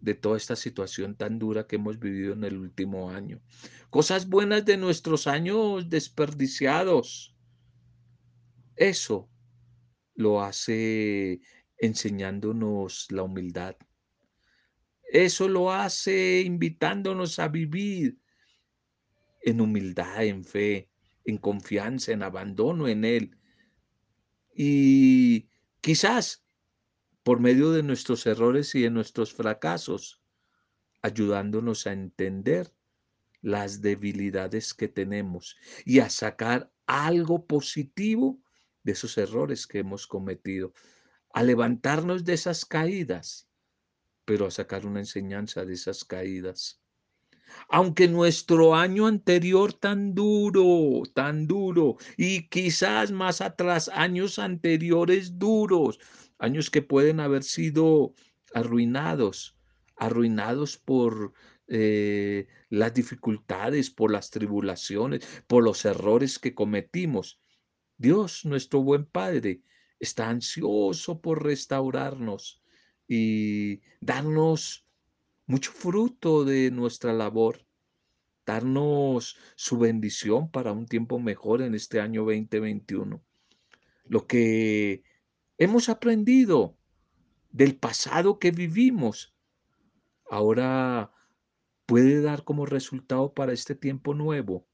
de 0.00 0.14
toda 0.14 0.38
esta 0.38 0.56
situación 0.56 1.14
tan 1.14 1.38
dura 1.38 1.68
que 1.68 1.76
hemos 1.76 2.00
vivido 2.00 2.32
en 2.32 2.42
el 2.42 2.58
último 2.58 3.10
año. 3.10 3.40
Cosas 3.90 4.28
buenas 4.28 4.64
de 4.64 4.76
nuestros 4.76 5.28
años 5.28 5.88
desperdiciados. 5.88 7.36
Eso 8.74 9.30
lo 10.16 10.42
hace 10.42 11.40
enseñándonos 11.78 13.06
la 13.10 13.22
humildad. 13.22 13.76
Eso 15.02 15.48
lo 15.48 15.72
hace 15.72 16.40
invitándonos 16.40 17.38
a 17.38 17.48
vivir 17.48 18.18
en 19.42 19.60
humildad, 19.60 20.24
en 20.24 20.44
fe, 20.44 20.88
en 21.24 21.38
confianza, 21.38 22.12
en 22.12 22.22
abandono 22.22 22.88
en 22.88 23.04
Él. 23.04 23.38
Y 24.54 25.48
quizás 25.80 26.44
por 27.24 27.40
medio 27.40 27.72
de 27.72 27.82
nuestros 27.82 28.26
errores 28.26 28.74
y 28.74 28.82
de 28.82 28.90
nuestros 28.90 29.32
fracasos, 29.32 30.22
ayudándonos 31.02 31.86
a 31.86 31.92
entender 31.92 32.72
las 33.40 33.80
debilidades 33.80 34.74
que 34.74 34.88
tenemos 34.88 35.56
y 35.84 35.98
a 36.00 36.10
sacar 36.10 36.70
algo 36.86 37.46
positivo 37.46 38.40
de 38.82 38.92
esos 38.92 39.16
errores 39.16 39.66
que 39.66 39.78
hemos 39.78 40.06
cometido, 40.06 40.74
a 41.34 41.42
levantarnos 41.42 42.24
de 42.24 42.34
esas 42.34 42.64
caídas, 42.64 43.48
pero 44.24 44.46
a 44.46 44.52
sacar 44.52 44.86
una 44.86 45.00
enseñanza 45.00 45.64
de 45.64 45.74
esas 45.74 46.04
caídas. 46.04 46.80
Aunque 47.68 48.06
nuestro 48.06 48.76
año 48.76 49.08
anterior 49.08 49.72
tan 49.72 50.14
duro, 50.14 51.02
tan 51.12 51.48
duro, 51.48 51.96
y 52.16 52.48
quizás 52.48 53.10
más 53.10 53.40
atrás, 53.40 53.90
años 53.92 54.38
anteriores 54.38 55.36
duros, 55.36 55.98
años 56.38 56.70
que 56.70 56.82
pueden 56.82 57.18
haber 57.18 57.42
sido 57.42 58.14
arruinados, 58.54 59.56
arruinados 59.96 60.78
por 60.78 61.32
eh, 61.66 62.46
las 62.70 62.94
dificultades, 62.94 63.90
por 63.90 64.12
las 64.12 64.30
tribulaciones, 64.30 65.26
por 65.48 65.64
los 65.64 65.84
errores 65.84 66.38
que 66.38 66.54
cometimos. 66.54 67.40
Dios, 67.96 68.44
nuestro 68.44 68.82
buen 68.82 69.04
Padre, 69.04 69.62
está 70.04 70.28
ansioso 70.28 71.20
por 71.20 71.42
restaurarnos 71.42 72.62
y 73.08 73.80
darnos 74.00 74.86
mucho 75.46 75.72
fruto 75.72 76.44
de 76.44 76.70
nuestra 76.70 77.12
labor, 77.12 77.66
darnos 78.46 79.36
su 79.56 79.78
bendición 79.78 80.50
para 80.50 80.72
un 80.72 80.86
tiempo 80.86 81.18
mejor 81.18 81.62
en 81.62 81.74
este 81.74 82.00
año 82.00 82.22
2021. 82.22 83.22
Lo 84.04 84.26
que 84.26 85.02
hemos 85.58 85.88
aprendido 85.88 86.76
del 87.50 87.76
pasado 87.76 88.38
que 88.38 88.50
vivimos, 88.50 89.34
ahora 90.30 91.12
puede 91.86 92.20
dar 92.20 92.44
como 92.44 92.66
resultado 92.66 93.34
para 93.34 93.52
este 93.52 93.74
tiempo 93.74 94.14
nuevo 94.14 94.66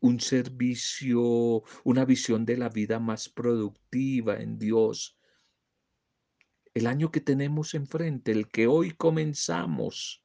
un 0.00 0.20
servicio, 0.20 1.62
una 1.84 2.04
visión 2.04 2.44
de 2.44 2.56
la 2.56 2.68
vida 2.68 2.98
más 2.98 3.28
productiva 3.28 4.40
en 4.40 4.58
Dios. 4.58 5.18
El 6.72 6.86
año 6.86 7.10
que 7.10 7.20
tenemos 7.20 7.74
enfrente, 7.74 8.32
el 8.32 8.48
que 8.48 8.66
hoy 8.66 8.92
comenzamos, 8.92 10.24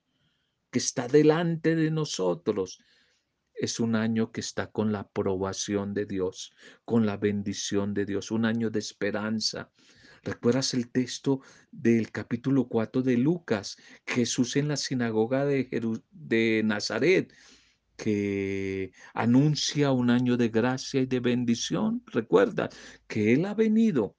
que 0.71 0.79
está 0.79 1.07
delante 1.07 1.75
de 1.75 1.91
nosotros, 1.91 2.79
es 3.53 3.79
un 3.79 3.95
año 3.95 4.31
que 4.31 4.41
está 4.41 4.71
con 4.71 4.91
la 4.91 4.99
aprobación 4.99 5.93
de 5.93 6.05
Dios, 6.05 6.53
con 6.83 7.05
la 7.05 7.17
bendición 7.17 7.93
de 7.93 8.05
Dios, 8.05 8.31
un 8.31 8.45
año 8.45 8.69
de 8.69 8.79
esperanza. 8.79 9.71
¿Recuerdas 10.23 10.73
el 10.73 10.91
texto 10.91 11.41
del 11.71 12.11
capítulo 12.11 12.67
4 12.67 13.01
de 13.01 13.17
Lucas? 13.17 13.77
Jesús 14.05 14.55
en 14.55 14.67
la 14.67 14.75
sinagoga 14.75 15.45
de, 15.45 15.69
de 16.11 16.61
Nazaret 16.65 17.33
que 17.95 18.91
anuncia 19.13 19.91
un 19.91 20.09
año 20.09 20.37
de 20.37 20.49
gracia 20.49 21.01
y 21.01 21.05
de 21.05 21.19
bendición. 21.19 22.03
Recuerda 22.07 22.69
que 23.07 23.33
Él 23.33 23.45
ha 23.45 23.53
venido 23.53 24.15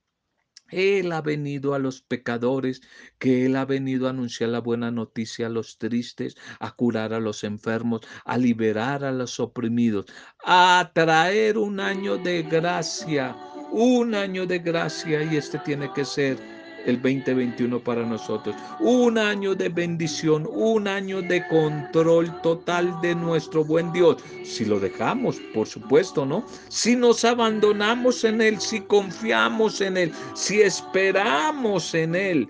él 0.70 1.12
ha 1.12 1.22
venido 1.22 1.74
a 1.74 1.78
los 1.78 2.02
pecadores, 2.02 2.80
que 3.18 3.46
Él 3.46 3.56
ha 3.56 3.64
venido 3.64 4.06
a 4.06 4.10
anunciar 4.10 4.50
la 4.50 4.60
buena 4.60 4.90
noticia 4.90 5.46
a 5.46 5.50
los 5.50 5.78
tristes, 5.78 6.36
a 6.58 6.72
curar 6.72 7.12
a 7.12 7.20
los 7.20 7.44
enfermos, 7.44 8.00
a 8.24 8.36
liberar 8.36 9.04
a 9.04 9.12
los 9.12 9.38
oprimidos, 9.38 10.06
a 10.44 10.90
traer 10.92 11.56
un 11.58 11.78
año 11.78 12.16
de 12.18 12.42
gracia, 12.42 13.36
un 13.70 14.14
año 14.14 14.46
de 14.46 14.58
gracia 14.58 15.22
y 15.22 15.36
este 15.36 15.58
tiene 15.60 15.92
que 15.92 16.04
ser 16.04 16.55
el 16.86 17.02
2021 17.02 17.80
para 17.80 18.04
nosotros. 18.04 18.56
Un 18.80 19.18
año 19.18 19.54
de 19.54 19.68
bendición, 19.68 20.48
un 20.50 20.88
año 20.88 21.20
de 21.20 21.46
control 21.48 22.40
total 22.42 22.98
de 23.02 23.14
nuestro 23.14 23.64
buen 23.64 23.92
Dios. 23.92 24.16
Si 24.44 24.64
lo 24.64 24.80
dejamos, 24.80 25.38
por 25.52 25.66
supuesto, 25.66 26.24
¿no? 26.24 26.46
Si 26.68 26.96
nos 26.96 27.24
abandonamos 27.24 28.24
en 28.24 28.40
Él, 28.40 28.60
si 28.60 28.80
confiamos 28.80 29.80
en 29.80 29.96
Él, 29.96 30.12
si 30.34 30.62
esperamos 30.62 31.94
en 31.94 32.14
Él. 32.14 32.48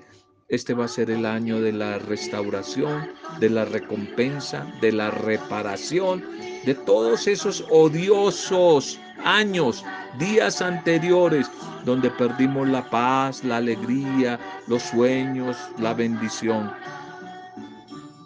Este 0.48 0.74
va 0.74 0.84
a 0.84 0.88
ser 0.88 1.10
el 1.10 1.26
año 1.26 1.60
de 1.60 1.72
la 1.72 1.98
restauración, 1.98 3.10
de 3.40 3.50
la 3.50 3.64
recompensa, 3.64 4.64
de 4.80 4.92
la 4.92 5.10
reparación, 5.10 6.24
de 6.64 6.74
todos 6.74 7.26
esos 7.26 7.64
odiosos 7.68 9.00
años, 9.24 9.84
días 10.18 10.60
anteriores, 10.62 11.50
donde 11.84 12.10
perdimos 12.10 12.68
la 12.68 12.88
paz, 12.90 13.44
la 13.44 13.58
alegría, 13.58 14.38
los 14.66 14.82
sueños, 14.82 15.56
la 15.78 15.94
bendición. 15.94 16.72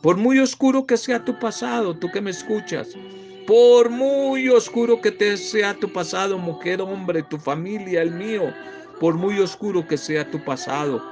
Por 0.03 0.17
muy 0.17 0.39
oscuro 0.39 0.87
que 0.87 0.97
sea 0.97 1.25
tu 1.25 1.39
pasado, 1.39 1.95
tú 1.95 2.11
que 2.11 2.21
me 2.21 2.31
escuchas, 2.31 2.89
por 3.47 3.91
muy 3.91 4.49
oscuro 4.49 5.01
que 5.01 5.11
te 5.11 5.37
sea 5.37 5.75
tu 5.75 5.93
pasado, 5.93 6.39
mujer, 6.39 6.81
hombre, 6.81 7.23
tu 7.23 7.37
familia, 7.37 8.03
el 8.03 8.13
mío, 8.13 8.55
por 8.99 9.15
muy 9.15 9.39
oscuro 9.39 9.87
que 9.87 9.99
sea 9.99 10.31
tu 10.31 10.43
pasado, 10.45 11.03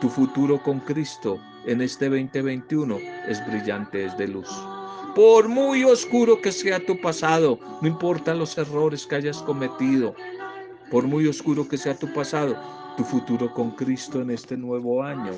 tu 0.00 0.08
futuro 0.08 0.62
con 0.62 0.80
Cristo 0.80 1.38
en 1.66 1.80
este 1.80 2.08
2021 2.08 2.98
es 3.28 3.46
brillante, 3.46 4.04
es 4.04 4.16
de 4.18 4.28
luz. 4.28 4.48
Por 5.16 5.48
muy 5.48 5.82
oscuro 5.82 6.42
que 6.42 6.52
sea 6.52 6.78
tu 6.78 7.00
pasado, 7.00 7.58
no 7.80 7.88
importa 7.88 8.34
los 8.34 8.58
errores 8.58 9.06
que 9.06 9.14
hayas 9.14 9.38
cometido, 9.38 10.14
por 10.90 11.04
muy 11.06 11.26
oscuro 11.26 11.66
que 11.66 11.78
sea 11.78 11.98
tu 11.98 12.12
pasado, 12.12 12.54
tu 12.98 13.02
futuro 13.02 13.50
con 13.54 13.70
Cristo 13.70 14.20
en 14.20 14.30
este 14.30 14.58
nuevo 14.58 15.02
año 15.02 15.32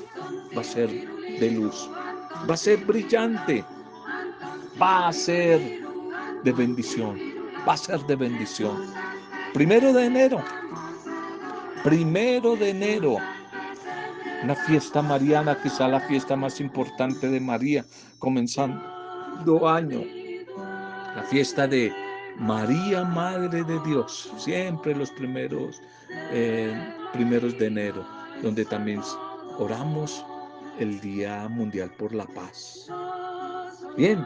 va 0.57 0.63
a 0.63 0.65
ser 0.65 0.89
de 0.89 1.51
luz, 1.53 1.89
va 2.51 2.55
a 2.55 2.57
ser 2.57 2.85
brillante, 2.85 3.65
va 4.83 5.07
a 5.07 5.13
ser 5.13 5.61
de 6.43 6.53
bendición, 6.53 7.17
va 7.67 7.75
a 7.75 7.77
ser 7.77 8.01
de 8.01 8.17
bendición. 8.17 8.93
Primero 9.55 9.93
de 9.93 10.07
enero, 10.07 10.43
primero 11.85 12.57
de 12.57 12.71
enero, 12.71 13.19
una 14.43 14.57
fiesta 14.57 15.03
mariana, 15.03 15.57
quizá 15.63 15.87
la 15.87 16.01
fiesta 16.01 16.35
más 16.35 16.61
importante 16.61 17.29
de 17.29 17.39
María, 17.39 17.85
comenzando 18.19 18.98
año, 19.69 20.03
la 21.17 21.23
fiesta 21.25 21.67
de 21.67 21.93
María, 22.39 23.05
Madre 23.05 23.65
de 23.65 23.81
Dios, 23.81 24.33
siempre 24.37 24.95
los 24.95 25.11
primeros, 25.11 25.83
eh, 26.33 26.73
primeros 27.13 27.59
de 27.59 27.67
enero, 27.67 28.05
donde 28.43 28.65
también 28.65 29.01
oramos 29.59 30.25
el 30.79 31.01
Día 31.01 31.49
Mundial 31.49 31.91
por 31.99 32.15
la 32.15 32.27
Paz. 32.27 32.89
Bien, 33.97 34.25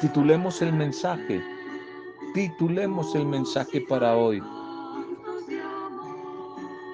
titulemos 0.00 0.60
el 0.60 0.72
mensaje, 0.72 1.42
titulemos 2.34 3.14
el 3.14 3.26
mensaje 3.26 3.80
para 3.88 4.16
hoy. 4.16 4.42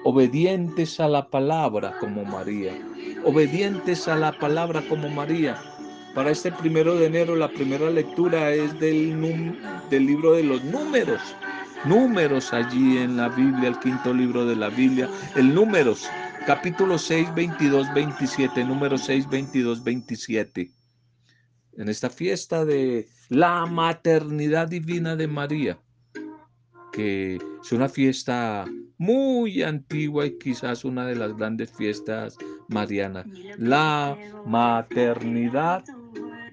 Obedientes 0.05 0.99
a 0.99 1.09
la 1.09 1.29
palabra 1.29 1.97
como 1.99 2.23
María 2.23 2.73
obedientes 3.23 4.07
a 4.07 4.15
la 4.15 4.31
palabra 4.31 4.81
como 4.87 5.09
María. 5.09 5.61
Para 6.13 6.31
este 6.31 6.51
primero 6.51 6.95
de 6.95 7.05
enero 7.05 7.35
la 7.35 7.49
primera 7.49 7.89
lectura 7.89 8.51
es 8.51 8.77
del, 8.79 9.59
del 9.89 10.05
libro 10.05 10.33
de 10.33 10.43
los 10.43 10.63
números. 10.63 11.21
Números 11.85 12.51
allí 12.51 12.97
en 12.97 13.17
la 13.17 13.29
Biblia, 13.29 13.69
el 13.69 13.79
quinto 13.79 14.13
libro 14.13 14.45
de 14.45 14.55
la 14.55 14.69
Biblia. 14.69 15.09
El 15.35 15.53
números, 15.53 16.09
capítulo 16.45 16.97
6, 16.97 17.33
22, 17.35 17.93
27. 17.93 18.63
Número 18.65 18.97
6, 18.97 19.29
22, 19.29 19.83
27. 19.83 20.71
en 21.77 21.89
esta 21.89 22.09
fiesta 22.09 22.65
de 22.65 23.07
la 23.29 23.65
maternidad 23.65 24.67
divina 24.67 25.15
de 25.15 25.27
María, 25.27 25.79
que 26.91 27.35
es 27.35 27.71
una 27.71 27.87
fiesta 27.87 28.65
muy 28.97 29.63
antigua 29.63 30.25
y 30.25 30.37
quizás 30.37 30.83
una 30.83 31.05
de 31.05 31.15
las 31.15 31.35
grandes 31.37 31.71
fiestas 31.71 32.37
marianas, 32.69 33.25
la 33.57 34.17
maternidad 34.45 35.83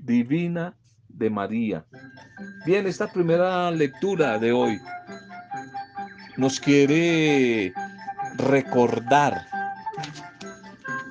divina 0.00 0.74
de 1.09 1.31
María. 1.31 1.85
Bien, 2.66 2.87
esta 2.87 3.07
primera 3.07 3.70
lectura 3.70 4.38
de 4.38 4.52
hoy 4.52 4.81
nos 6.37 6.61
quiere 6.61 7.72
recordar, 8.37 9.46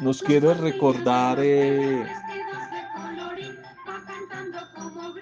nos 0.02 0.22
quiere 0.22 0.54
recordar 0.54 1.38
eh, 1.42 2.06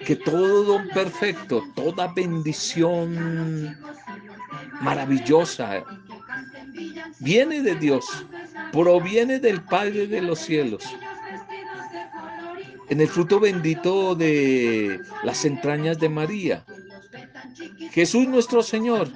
que 0.04 0.16
todo 0.16 0.64
don 0.64 0.88
perfecto, 0.88 1.62
toda 1.74 2.12
bendición 2.12 3.76
maravillosa 4.82 5.82
viene 7.20 7.62
de 7.62 7.74
Dios, 7.76 8.04
proviene 8.74 9.38
del 9.38 9.62
Padre 9.62 10.08
de 10.08 10.20
los 10.20 10.40
cielos. 10.40 10.82
En 12.88 13.00
el 13.00 13.08
fruto 13.08 13.38
bendito 13.38 14.14
de 14.16 15.00
las 15.22 15.44
entrañas 15.44 15.98
de 16.00 16.08
María. 16.08 16.64
Jesús 17.92 18.26
nuestro 18.26 18.62
Señor, 18.62 19.08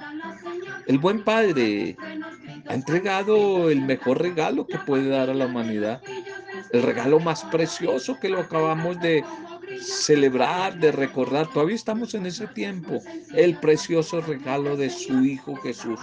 el 0.87 0.97
buen 0.97 1.23
Padre, 1.23 1.97
ha 2.67 2.73
entregado 2.73 3.69
el 3.69 3.81
mejor 3.81 4.21
regalo 4.21 4.65
que 4.65 4.77
puede 4.79 5.09
dar 5.09 5.29
a 5.29 5.33
la 5.33 5.47
humanidad. 5.47 6.01
El 6.71 6.83
regalo 6.83 7.19
más 7.19 7.43
precioso 7.45 8.17
que 8.19 8.29
lo 8.29 8.39
acabamos 8.39 8.99
de 9.01 9.23
celebrar, 9.81 10.77
de 10.79 10.91
recordar. 10.91 11.47
Todavía 11.47 11.75
estamos 11.75 12.13
en 12.13 12.25
ese 12.25 12.47
tiempo. 12.47 12.99
El 13.33 13.57
precioso 13.57 14.21
regalo 14.21 14.75
de 14.75 14.89
su 14.89 15.23
Hijo 15.23 15.55
Jesús. 15.57 15.99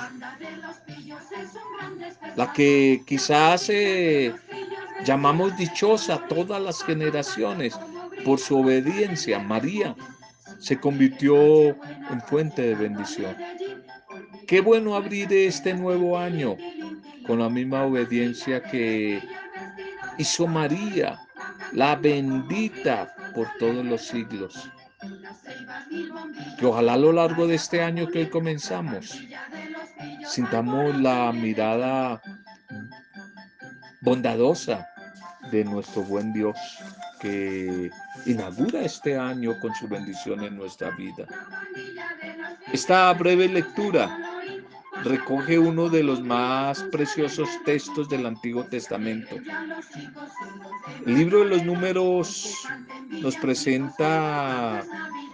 La 2.37 2.53
que 2.53 3.03
quizás 3.07 3.69
eh, 3.71 4.35
llamamos 5.05 5.57
dichosa 5.57 6.27
todas 6.29 6.61
las 6.61 6.83
generaciones 6.83 7.79
por 8.25 8.39
su 8.39 8.61
obediencia. 8.61 9.39
María 9.39 9.95
se 10.59 10.79
convirtió 10.79 11.69
en 11.69 12.21
fuente 12.27 12.63
de 12.63 12.75
bendición. 12.75 13.37
Qué 14.47 14.61
bueno 14.61 14.95
abrir 14.95 15.33
este 15.33 15.75
nuevo 15.75 16.19
año 16.19 16.57
con 17.27 17.41
la 17.41 17.49
misma 17.49 17.85
obediencia 17.85 18.63
que 18.63 19.21
hizo 20.19 20.47
María, 20.47 21.19
la 21.73 21.97
bendita 21.97 23.16
por 23.37 23.47
todos 23.59 23.85
los 23.85 24.01
siglos. 24.01 24.71
Que 26.59 26.65
ojalá 26.65 26.95
a 26.95 26.97
lo 26.97 27.13
largo 27.13 27.47
de 27.47 27.57
este 27.57 27.83
año 27.83 28.09
que 28.09 28.21
hoy 28.21 28.31
comenzamos, 28.31 29.23
sintamos 30.25 30.99
la 30.99 31.31
mirada 31.33 32.23
bondadosa 34.01 34.89
de 35.53 35.65
nuestro 35.65 36.03
buen 36.03 36.33
Dios 36.33 36.57
que 37.21 37.91
inaugura 38.25 38.81
este 38.81 39.19
año 39.19 39.53
con 39.61 39.75
su 39.75 39.87
bendición 39.87 40.43
en 40.43 40.57
nuestra 40.57 40.91
vida. 40.93 41.27
Esta 42.73 43.13
breve 43.13 43.49
lectura 43.49 44.36
recoge 45.05 45.59
uno 45.59 45.89
de 45.89 46.03
los 46.03 46.23
más 46.23 46.83
preciosos 46.85 47.49
textos 47.65 48.09
del 48.09 48.27
Antiguo 48.27 48.65
Testamento. 48.65 49.37
El 51.07 51.15
libro 51.15 51.41
de 51.41 51.47
los 51.47 51.65
números 51.65 52.67
nos 53.11 53.37
presenta 53.37 54.85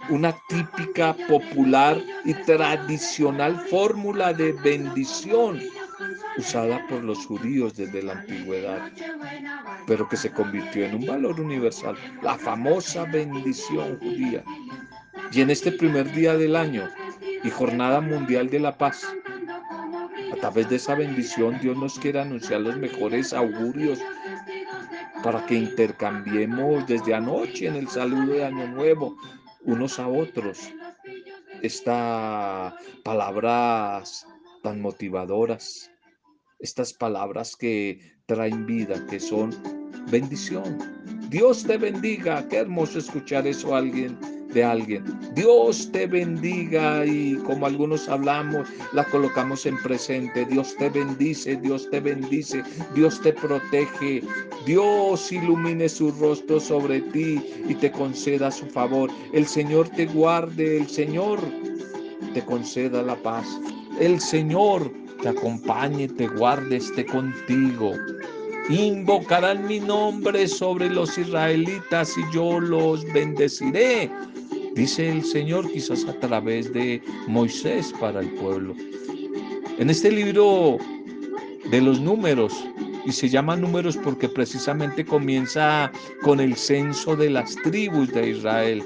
una 0.09 0.35
típica, 0.49 1.13
popular 1.27 2.01
y 2.25 2.33
tradicional 2.33 3.57
fórmula 3.69 4.33
de 4.33 4.51
bendición 4.51 5.59
usada 6.37 6.85
por 6.87 7.03
los 7.03 7.25
judíos 7.25 7.75
desde 7.75 8.03
la 8.03 8.13
antigüedad, 8.13 8.91
pero 9.87 10.07
que 10.09 10.17
se 10.17 10.31
convirtió 10.31 10.85
en 10.85 10.95
un 10.95 11.05
valor 11.05 11.39
universal, 11.39 11.95
la 12.21 12.37
famosa 12.37 13.05
bendición 13.05 13.97
judía. 13.99 14.43
Y 15.31 15.41
en 15.41 15.49
este 15.49 15.71
primer 15.71 16.11
día 16.11 16.35
del 16.35 16.55
año 16.55 16.89
y 17.43 17.49
jornada 17.49 18.01
mundial 18.01 18.49
de 18.49 18.59
la 18.59 18.77
paz, 18.77 19.05
través 20.43 20.67
de 20.67 20.75
esa 20.75 20.93
bendición 20.95 21.57
Dios 21.61 21.77
nos 21.77 21.97
quiere 21.97 22.19
anunciar 22.19 22.59
los 22.59 22.75
mejores 22.75 23.31
augurios 23.31 23.99
para 25.23 25.45
que 25.45 25.55
intercambiemos 25.55 26.85
desde 26.85 27.15
anoche 27.15 27.67
en 27.67 27.77
el 27.77 27.87
saludo 27.87 28.33
de 28.33 28.43
Año 28.43 28.67
Nuevo 28.67 29.15
unos 29.61 29.99
a 29.99 30.09
otros 30.09 30.59
estas 31.61 32.73
palabras 33.05 34.27
tan 34.63 34.81
motivadoras, 34.81 35.89
estas 36.59 36.91
palabras 36.91 37.55
que 37.55 38.01
traen 38.25 38.65
vida, 38.65 38.95
que 39.07 39.21
son 39.21 39.51
bendición. 40.11 40.77
Dios 41.29 41.63
te 41.63 41.77
bendiga. 41.77 42.45
Qué 42.49 42.57
hermoso 42.57 42.99
escuchar 42.99 43.47
eso 43.47 43.73
a 43.73 43.77
alguien 43.77 44.19
de 44.53 44.63
alguien. 44.63 45.03
Dios 45.35 45.89
te 45.91 46.07
bendiga 46.07 47.05
y 47.05 47.35
como 47.45 47.65
algunos 47.65 48.07
hablamos, 48.07 48.67
la 48.93 49.03
colocamos 49.05 49.65
en 49.65 49.81
presente. 49.81 50.45
Dios 50.45 50.75
te 50.77 50.89
bendice, 50.89 51.55
Dios 51.57 51.89
te 51.89 51.99
bendice, 51.99 52.63
Dios 52.95 53.21
te 53.21 53.33
protege. 53.33 54.23
Dios 54.65 55.31
ilumine 55.31 55.89
su 55.89 56.11
rostro 56.11 56.59
sobre 56.59 57.01
ti 57.01 57.41
y 57.67 57.75
te 57.75 57.91
conceda 57.91 58.51
su 58.51 58.65
favor. 58.67 59.09
El 59.33 59.45
Señor 59.45 59.89
te 59.89 60.05
guarde, 60.05 60.77
el 60.77 60.87
Señor 60.87 61.39
te 62.33 62.41
conceda 62.43 63.01
la 63.01 63.15
paz. 63.15 63.47
El 63.99 64.19
Señor 64.19 64.91
te 65.21 65.29
acompañe, 65.29 66.07
te 66.07 66.27
guarde, 66.27 66.77
esté 66.77 67.05
contigo. 67.05 67.93
Invocarán 68.69 69.67
mi 69.67 69.79
nombre 69.79 70.47
sobre 70.47 70.89
los 70.89 71.17
israelitas 71.17 72.17
y 72.17 72.33
yo 72.33 72.61
los 72.61 73.03
bendeciré 73.11 74.09
dice 74.75 75.09
el 75.09 75.23
Señor 75.23 75.71
quizás 75.71 76.05
a 76.05 76.13
través 76.19 76.73
de 76.73 77.01
Moisés 77.27 77.93
para 77.99 78.21
el 78.21 78.29
pueblo. 78.29 78.75
En 79.77 79.89
este 79.89 80.11
libro 80.11 80.77
de 81.69 81.81
los 81.81 81.99
números, 81.99 82.53
y 83.05 83.11
se 83.11 83.29
llama 83.29 83.55
números 83.55 83.97
porque 83.97 84.29
precisamente 84.29 85.03
comienza 85.03 85.91
con 86.21 86.39
el 86.39 86.55
censo 86.55 87.15
de 87.15 87.29
las 87.29 87.55
tribus 87.57 88.11
de 88.13 88.29
Israel. 88.29 88.83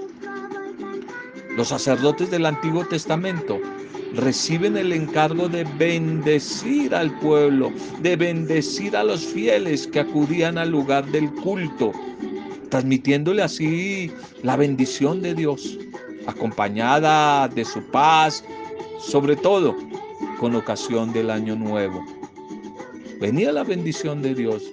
Los 1.56 1.70
sacerdotes 1.70 2.32
del 2.32 2.46
Antiguo 2.46 2.86
Testamento 2.86 3.60
reciben 4.14 4.78
el 4.78 4.94
encargo 4.94 5.50
de 5.50 5.64
bendecir 5.78 6.96
al 6.96 7.12
pueblo, 7.20 7.72
de 8.02 8.16
bendecir 8.16 8.96
a 8.96 9.04
los 9.04 9.26
fieles 9.26 9.88
que 9.88 10.00
acudían 10.00 10.58
al 10.58 10.70
lugar 10.72 11.06
del 11.12 11.30
culto, 11.32 11.92
transmitiéndole 12.70 13.44
así 13.44 14.12
la 14.44 14.56
bendición 14.56 15.22
de 15.22 15.34
Dios, 15.34 15.78
acompañada 16.26 17.48
de 17.48 17.64
su 17.66 17.82
paz, 17.92 18.44
sobre 19.00 19.36
todo 19.36 19.76
con 20.40 20.56
ocasión 20.56 21.14
del 21.14 21.30
año 21.30 21.56
nuevo. 21.56 22.04
Venía 23.20 23.52
la 23.52 23.64
bendición 23.64 24.22
de 24.22 24.36
Dios 24.36 24.64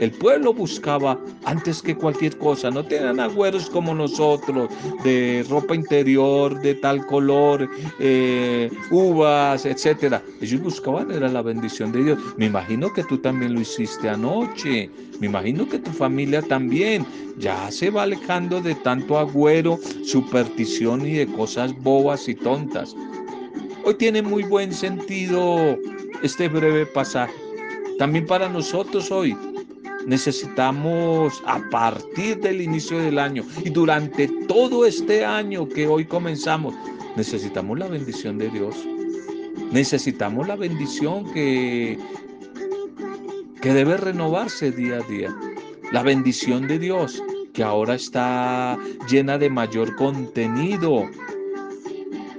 el 0.00 0.10
pueblo 0.10 0.52
buscaba 0.52 1.18
antes 1.44 1.80
que 1.80 1.94
cualquier 1.94 2.36
cosa, 2.38 2.70
no 2.70 2.84
tenían 2.84 3.20
agüeros 3.20 3.70
como 3.70 3.94
nosotros, 3.94 4.68
de 5.04 5.44
ropa 5.48 5.74
interior 5.74 6.60
de 6.60 6.74
tal 6.74 7.06
color, 7.06 7.68
eh, 8.00 8.70
uvas, 8.90 9.64
etcétera. 9.64 10.22
Ellos 10.40 10.60
buscaban 10.62 11.10
era 11.10 11.28
la 11.28 11.42
bendición 11.42 11.92
de 11.92 12.04
Dios. 12.04 12.18
Me 12.36 12.46
imagino 12.46 12.92
que 12.92 13.04
tú 13.04 13.18
también 13.18 13.54
lo 13.54 13.60
hiciste 13.60 14.08
anoche. 14.08 14.90
Me 15.20 15.26
imagino 15.26 15.68
que 15.68 15.78
tu 15.78 15.90
familia 15.90 16.42
también 16.42 17.06
ya 17.38 17.70
se 17.70 17.90
va 17.90 18.02
alejando 18.02 18.60
de 18.60 18.74
tanto 18.74 19.18
agüero, 19.18 19.78
superstición 20.04 21.06
y 21.06 21.14
de 21.14 21.26
cosas 21.26 21.72
bobas 21.82 22.28
y 22.28 22.34
tontas. 22.34 22.96
Hoy 23.84 23.94
tiene 23.94 24.22
muy 24.22 24.42
buen 24.42 24.72
sentido 24.72 25.78
este 26.22 26.48
breve 26.48 26.86
pasaje. 26.86 27.34
También 27.98 28.26
para 28.26 28.48
nosotros 28.48 29.10
hoy 29.12 29.36
necesitamos 30.06 31.42
a 31.46 31.60
partir 31.70 32.38
del 32.40 32.60
inicio 32.60 32.98
del 32.98 33.18
año 33.18 33.44
y 33.64 33.70
durante 33.70 34.28
todo 34.46 34.86
este 34.86 35.24
año 35.24 35.68
que 35.68 35.86
hoy 35.86 36.04
comenzamos, 36.04 36.74
necesitamos 37.16 37.78
la 37.78 37.88
bendición 37.88 38.38
de 38.38 38.50
Dios. 38.50 38.76
Necesitamos 39.72 40.46
la 40.46 40.56
bendición 40.56 41.32
que, 41.32 41.98
que 43.60 43.72
debe 43.72 43.96
renovarse 43.96 44.70
día 44.70 44.96
a 44.98 45.08
día. 45.10 45.34
La 45.92 46.02
bendición 46.02 46.68
de 46.68 46.78
Dios 46.78 47.22
que 47.54 47.62
ahora 47.62 47.94
está 47.94 48.76
llena 49.08 49.38
de 49.38 49.48
mayor 49.48 49.94
contenido 49.94 51.08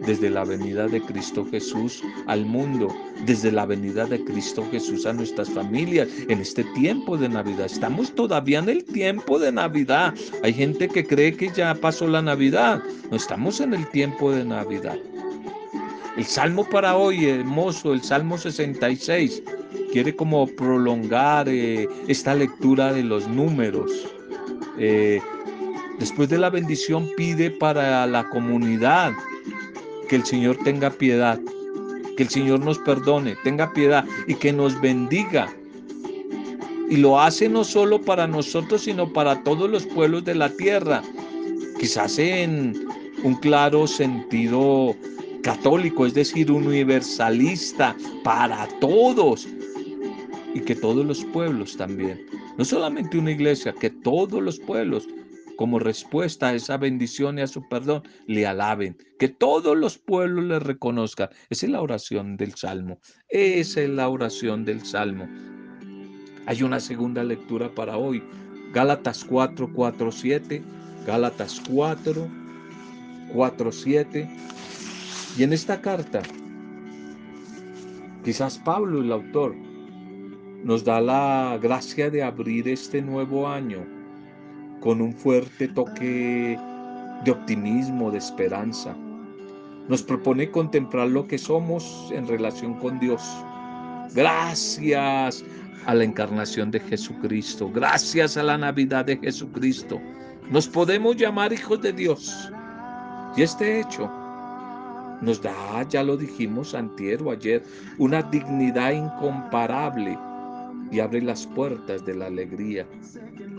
desde 0.06 0.30
la 0.30 0.44
venida 0.44 0.88
de 0.88 1.02
Cristo 1.02 1.46
Jesús 1.50 2.04
al 2.28 2.46
mundo, 2.46 2.96
desde 3.26 3.52
la 3.52 3.66
venida 3.66 4.06
de 4.06 4.24
Cristo 4.24 4.66
Jesús 4.72 5.06
a 5.06 5.14
nuestras 5.14 5.50
familias 5.50 6.08
en 6.28 6.40
este 6.42 6.64
tiempo 6.76 7.18
de 7.18 7.30
Navidad. 7.30 7.66
Estamos 7.66 8.14
todavía 8.14 8.60
en 8.60 8.70
el 8.70 8.84
tiempo 8.84 9.40
de 9.40 9.52
Navidad. 9.52 10.14
Hay 10.44 10.54
gente 10.54 10.88
que 10.88 11.06
cree 11.06 11.36
que 11.36 11.50
ya 11.50 11.76
pasó 11.76 12.08
la 12.08 12.22
Navidad. 12.22 12.82
No 13.10 13.18
estamos 13.18 13.60
en 13.60 13.74
el 13.74 13.88
tiempo 13.90 14.32
de 14.32 14.46
Navidad. 14.46 14.98
El 16.18 16.26
salmo 16.26 16.64
para 16.70 16.96
hoy, 16.96 17.26
hermoso, 17.26 17.92
el 17.92 18.02
Salmo 18.02 18.38
66, 18.38 19.44
quiere 19.92 20.16
como 20.16 20.48
prolongar 20.48 21.50
eh, 21.50 21.90
esta 22.08 22.34
lectura 22.34 22.94
de 22.94 23.04
los 23.04 23.28
números. 23.28 23.92
Eh, 24.80 25.20
después 26.00 26.30
de 26.30 26.38
la 26.38 26.50
bendición 26.50 27.10
pide 27.18 27.52
para 27.52 28.08
la 28.08 28.30
comunidad 28.30 29.12
que 30.06 30.18
el 30.18 30.26
Señor 30.26 30.58
tenga 30.64 30.90
piedad 30.90 31.40
que 32.16 32.24
el 32.24 32.30
Señor 32.30 32.62
nos 32.62 32.80
perdone, 32.80 33.36
tenga 33.44 33.72
piedad 33.74 34.06
y 34.28 34.36
que 34.36 34.54
nos 34.54 34.80
bendiga. 34.80 35.54
Y 36.90 36.98
lo 36.98 37.20
hace 37.20 37.50
no 37.50 37.64
solo 37.64 38.02
para 38.02 38.28
nosotros, 38.28 38.84
sino 38.84 39.12
para 39.12 39.44
todos 39.44 39.70
los 39.70 39.86
pueblos 39.86 40.24
de 40.24 40.36
la 40.36 40.50
tierra. 40.50 41.02
Quizás 41.80 42.18
en 42.20 42.88
un 43.24 43.36
claro 43.36 43.88
sentido 43.88 44.96
católico, 45.42 46.06
es 46.06 46.14
decir, 46.14 46.52
universalista 46.52 47.96
para 48.24 48.68
todos. 48.80 49.48
Y 50.54 50.62
que 50.62 50.76
todos 50.76 51.06
los 51.06 51.26
pueblos 51.26 51.76
también, 51.76 52.26
no 52.58 52.64
solamente 52.64 53.18
una 53.18 53.32
iglesia, 53.32 53.74
que 53.74 53.90
todos 53.90 54.42
los 54.42 54.58
pueblos 54.58 55.06
como 55.56 55.80
respuesta 55.80 56.50
a 56.50 56.54
esa 56.54 56.78
bendición 56.78 57.38
y 57.38 57.42
a 57.42 57.48
su 57.48 57.68
perdón, 57.68 58.04
le 58.28 58.46
alaben, 58.46 58.98
que 59.20 59.30
todos 59.30 59.78
los 59.78 59.98
pueblos 59.98 60.46
le 60.46 60.60
reconozcan. 60.60 61.30
Esa 61.50 61.66
es 61.66 61.72
la 61.72 61.82
oración 61.82 62.38
del 62.38 62.56
Salmo, 62.56 63.00
esa 63.30 63.82
es 63.82 63.90
la 63.90 64.10
oración 64.10 64.66
del 64.66 64.86
Salmo. 64.86 65.28
Hay 66.46 66.62
una 66.64 66.80
segunda 66.80 67.24
lectura 67.24 67.74
para 67.74 67.98
hoy, 67.98 68.24
Gálatas 68.74 69.24
4, 69.24 69.72
4, 69.74 70.12
7, 70.12 70.64
Gálatas 71.08 71.62
4, 71.70 72.28
4, 73.34 73.72
7. 73.72 74.30
Y 75.38 75.44
en 75.44 75.54
esta 75.54 75.82
carta, 75.82 76.22
quizás 78.24 78.58
Pablo, 78.60 79.02
el 79.02 79.12
autor, 79.12 79.56
nos 80.64 80.84
da 80.84 81.00
la 81.00 81.60
gracia 81.62 82.10
de 82.10 82.24
abrir 82.24 82.68
este 82.68 83.02
nuevo 83.02 83.48
año 83.48 83.95
con 84.86 85.02
un 85.02 85.14
fuerte 85.14 85.68
toque 85.68 86.60
de 87.24 87.32
optimismo, 87.32 88.12
de 88.12 88.20
esperanza. 88.20 88.96
Nos 89.90 90.04
propone 90.04 90.52
contemplar 90.52 91.08
lo 91.08 91.28
que 91.28 91.40
somos 91.40 92.12
en 92.14 92.28
relación 92.28 92.76
con 92.76 93.00
Dios. 93.00 93.24
Gracias 94.14 95.44
a 95.88 95.96
la 95.96 96.04
encarnación 96.04 96.70
de 96.70 96.80
Jesucristo, 96.82 97.72
gracias 97.74 98.38
a 98.38 98.44
la 98.44 98.60
Navidad 98.60 99.06
de 99.06 99.18
Jesucristo, 99.18 100.00
nos 100.52 100.68
podemos 100.68 101.16
llamar 101.16 101.52
hijos 101.52 101.82
de 101.82 101.92
Dios. 101.92 102.52
Y 103.36 103.42
este 103.42 103.80
hecho 103.80 104.08
nos 105.20 105.42
da, 105.42 105.82
ya 105.90 106.04
lo 106.04 106.16
dijimos 106.16 106.76
antier 106.76 107.24
o 107.24 107.32
ayer, 107.32 107.64
una 107.98 108.22
dignidad 108.22 108.92
incomparable 108.92 110.16
y 110.92 111.00
abre 111.00 111.24
las 111.24 111.48
puertas 111.48 112.06
de 112.06 112.14
la 112.14 112.28
alegría. 112.28 112.86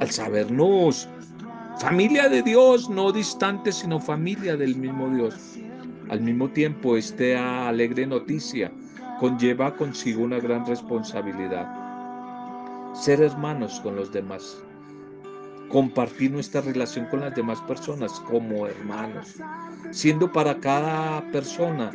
Al 0.00 0.10
sabernos 0.10 1.08
familia 1.78 2.28
de 2.28 2.42
Dios, 2.42 2.88
no 2.90 3.12
distante, 3.12 3.72
sino 3.72 4.00
familia 4.00 4.56
del 4.56 4.76
mismo 4.76 5.08
Dios. 5.08 5.56
Al 6.10 6.20
mismo 6.20 6.48
tiempo, 6.50 6.96
esta 6.96 7.68
alegre 7.68 8.06
noticia 8.06 8.70
conlleva 9.20 9.74
consigo 9.74 10.22
una 10.22 10.38
gran 10.38 10.66
responsabilidad. 10.66 11.66
Ser 12.94 13.22
hermanos 13.22 13.80
con 13.80 13.96
los 13.96 14.12
demás. 14.12 14.62
Compartir 15.70 16.30
nuestra 16.30 16.60
relación 16.60 17.06
con 17.06 17.20
las 17.20 17.34
demás 17.34 17.60
personas 17.62 18.12
como 18.20 18.66
hermanos. 18.66 19.36
Siendo 19.90 20.30
para 20.30 20.58
cada 20.60 21.22
persona, 21.32 21.90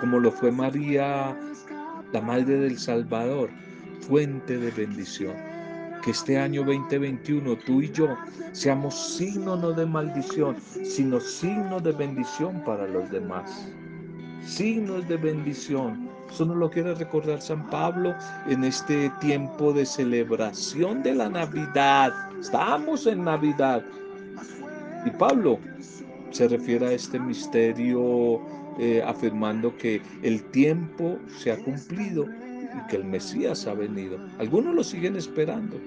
como 0.00 0.18
lo 0.20 0.30
fue 0.30 0.52
María, 0.52 1.36
la 2.12 2.20
Madre 2.20 2.58
del 2.58 2.78
Salvador, 2.78 3.50
fuente 4.06 4.58
de 4.58 4.70
bendición. 4.70 5.47
Que 6.02 6.12
este 6.12 6.38
año 6.38 6.64
2021 6.64 7.56
tú 7.66 7.82
y 7.82 7.90
yo 7.90 8.08
seamos 8.52 9.16
signo 9.16 9.56
no 9.56 9.72
de 9.72 9.84
maldición, 9.84 10.56
sino 10.84 11.20
signo 11.20 11.80
de 11.80 11.92
bendición 11.92 12.62
para 12.64 12.86
los 12.86 13.10
demás. 13.10 13.68
Signos 14.44 15.06
de 15.08 15.16
bendición. 15.16 16.08
Eso 16.30 16.44
nos 16.44 16.56
lo 16.56 16.70
quiere 16.70 16.94
recordar 16.94 17.40
San 17.40 17.68
Pablo 17.70 18.14
en 18.48 18.64
este 18.64 19.10
tiempo 19.20 19.72
de 19.72 19.84
celebración 19.84 21.02
de 21.02 21.14
la 21.14 21.28
Navidad. 21.28 22.12
Estamos 22.38 23.06
en 23.06 23.24
Navidad. 23.24 23.82
Y 25.04 25.10
Pablo 25.10 25.58
se 26.30 26.48
refiere 26.48 26.86
a 26.86 26.92
este 26.92 27.18
misterio 27.18 28.40
eh, 28.78 29.02
afirmando 29.04 29.76
que 29.76 30.00
el 30.22 30.42
tiempo 30.50 31.18
se 31.38 31.52
ha 31.52 31.56
cumplido 31.56 32.26
que 32.86 32.96
el 32.96 33.04
Mesías 33.04 33.66
ha 33.66 33.74
venido. 33.74 34.18
Algunos 34.38 34.74
lo 34.74 34.84
siguen 34.84 35.16
esperando. 35.16 35.80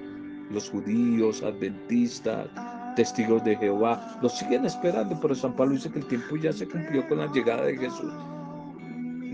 Los 0.52 0.70
judíos, 0.70 1.42
adventistas, 1.44 2.48
testigos 2.96 3.44
de 3.44 3.56
Jehová, 3.56 4.18
lo 4.22 4.30
siguen 4.30 4.66
esperando, 4.66 5.18
pero 5.22 5.36
San 5.36 5.56
Pablo 5.56 5.76
dice 5.76 5.90
que 5.92 6.00
el 6.00 6.08
tiempo 6.08 6.36
ya 6.36 6.52
se 6.52 6.68
cumplió 6.68 7.08
con 7.08 7.20
la 7.20 7.32
llegada 7.32 7.66
de 7.66 7.78
Jesús. 7.78 8.12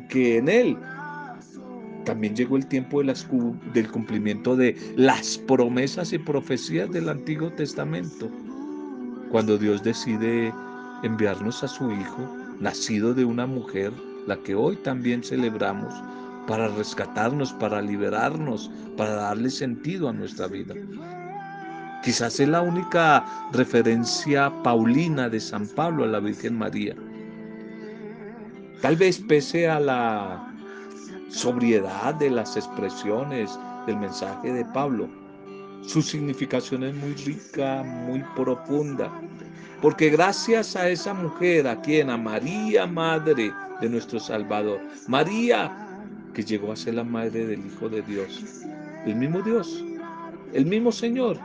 Que 0.09 0.37
en 0.37 0.49
él 0.49 0.77
también 2.05 2.35
llegó 2.35 2.55
el 2.55 2.65
tiempo 2.67 3.03
de 3.03 3.13
del 3.73 3.91
cumplimiento 3.91 4.55
de 4.55 4.77
las 4.95 5.37
promesas 5.39 6.13
y 6.13 6.17
profecías 6.17 6.89
del 6.91 7.09
Antiguo 7.09 7.51
Testamento. 7.51 8.29
Cuando 9.29 9.57
Dios 9.57 9.83
decide 9.83 10.53
enviarnos 11.03 11.63
a 11.63 11.67
su 11.67 11.91
Hijo, 11.91 12.33
nacido 12.61 13.13
de 13.13 13.25
una 13.25 13.45
mujer, 13.45 13.91
la 14.25 14.37
que 14.37 14.55
hoy 14.55 14.77
también 14.77 15.21
celebramos, 15.21 15.93
para 16.47 16.69
rescatarnos, 16.69 17.53
para 17.53 17.81
liberarnos, 17.81 18.71
para 18.95 19.13
darle 19.13 19.49
sentido 19.49 20.09
a 20.09 20.13
nuestra 20.13 20.47
vida. 20.47 20.73
Quizás 22.03 22.39
es 22.39 22.47
la 22.47 22.61
única 22.61 23.25
referencia 23.51 24.51
paulina 24.63 25.29
de 25.29 25.39
San 25.39 25.67
Pablo 25.67 26.05
a 26.05 26.07
la 26.07 26.19
Virgen 26.19 26.57
María. 26.57 26.95
Tal 28.81 28.95
vez 28.95 29.19
pese 29.19 29.67
a 29.67 29.79
la 29.79 30.53
sobriedad 31.29 32.15
de 32.15 32.29
las 32.29 32.55
expresiones 32.55 33.59
del 33.85 33.97
mensaje 33.97 34.53
de 34.53 34.63
Pablo, 34.65 35.09
su 35.81 36.01
significación 36.01 36.83
es 36.83 36.95
muy 36.95 37.13
rica, 37.13 37.83
muy 37.83 38.23
profunda, 38.35 39.11
porque 39.81 40.09
gracias 40.09 40.75
a 40.75 40.89
esa 40.89 41.13
mujer, 41.13 41.67
a 41.67 41.81
quien, 41.81 42.09
a 42.09 42.17
María, 42.17 42.85
Madre 42.85 43.53
de 43.81 43.89
nuestro 43.89 44.19
Salvador, 44.19 44.79
María 45.07 45.86
que 46.37 46.43
llegó 46.43 46.71
a 46.71 46.75
ser 46.75 46.93
la 46.93 47.03
madre 47.03 47.47
del 47.47 47.65
Hijo 47.65 47.89
de 47.89 48.03
Dios. 48.03 48.43
El 49.07 49.15
mismo 49.15 49.41
Dios, 49.41 49.83
el 50.53 50.67
mismo 50.67 50.91
Señor, 50.91 51.39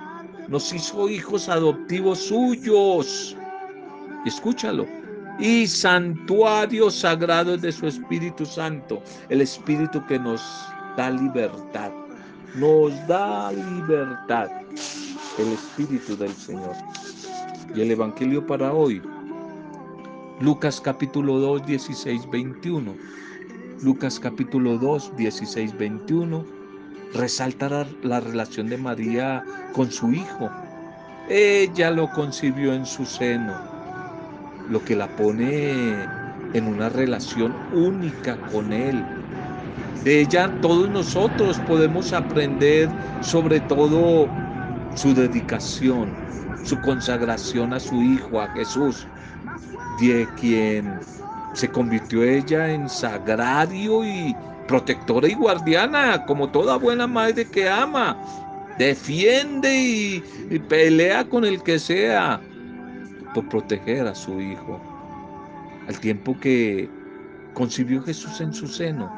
nos 0.49 0.71
hizo 0.71 1.09
hijos 1.09 1.49
adoptivos 1.49 2.19
suyos. 2.19 3.35
Escúchalo. 4.27 4.87
Y 5.39 5.67
santuario 5.67 6.91
sagrado 6.91 7.57
de 7.57 7.73
su 7.73 7.87
Espíritu 7.87 8.45
Santo, 8.45 9.03
el 9.31 9.41
Espíritu 9.41 10.05
que 10.07 10.19
nos 10.19 10.43
da 10.99 11.11
libertad. 11.11 11.91
Nos 12.55 12.93
da 13.09 13.51
libertad. 13.51 14.51
El 15.39 15.53
Espíritu 15.55 16.19
del 16.19 16.35
Señor. 16.35 16.77
Y 17.75 17.81
el 17.81 17.93
Evangelio 17.93 18.47
para 18.47 18.75
hoy. 18.75 19.01
Lucas 20.41 20.83
capítulo 20.83 21.39
2, 21.39 21.65
16, 21.65 22.31
21 22.31 23.22
Lucas 23.83 24.21
capítulo 24.21 24.79
2, 24.79 25.17
16, 25.17 25.77
21, 25.77 26.45
resalta 27.15 27.85
la 28.05 28.21
relación 28.21 28.69
de 28.69 28.77
María 28.77 29.43
con 29.73 29.91
su 29.91 30.13
hijo. 30.13 30.49
Ella 31.29 31.91
lo 31.91 32.09
concibió 32.13 32.75
en 32.75 32.87
su 32.87 33.05
seno, 33.05 33.53
lo 34.71 34.85
que 34.85 34.95
la 34.95 35.09
pone 35.17 35.73
en 36.55 36.67
una 36.69 36.91
relación 36.91 37.53
única 37.73 38.37
con 38.53 38.73
Él. 38.73 39.05
De 40.05 40.21
ella 40.21 40.49
todos 40.61 40.89
nosotros 40.89 41.59
podemos 41.67 42.13
aprender 42.13 42.89
sobre 43.21 43.59
todo 43.59 44.29
su 44.95 45.13
dedicación, 45.13 46.09
su 46.63 46.81
consagración 46.83 47.73
a 47.73 47.81
su 47.81 48.01
Hijo, 48.01 48.41
a 48.41 48.47
Jesús, 48.53 49.09
de 50.01 50.29
quien 50.41 51.01
se 51.55 51.69
convirtió 51.69 52.23
ella 52.23 52.73
en 52.73 52.89
sagrario 52.89 54.05
y 54.05 54.35
protectora 54.69 55.29
y 55.29 55.35
guardiana, 55.35 56.25
como 56.27 56.49
toda 56.49 56.77
buena 56.77 57.07
madre 57.07 57.45
que 57.45 57.69
ama. 57.69 58.17
Defiende 58.79 60.23
y, 60.51 60.59
pelea 60.69 61.29
con 61.29 61.45
el 61.45 61.63
que 61.63 61.79
sea 61.79 62.41
por 63.35 63.49
proteger 63.49 64.07
a 64.07 64.15
su 64.15 64.41
hijo. 64.41 64.81
Al 65.89 65.99
tiempo 66.01 66.39
que 66.41 66.89
concibió 67.55 68.03
Jesús 68.03 68.41
en 68.41 68.53
su 68.53 68.67
seno, 68.67 69.13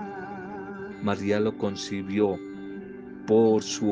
María 1.02 1.38
lo 1.38 1.56
concibió 1.56 2.38
por 3.26 3.62
su 3.62 3.90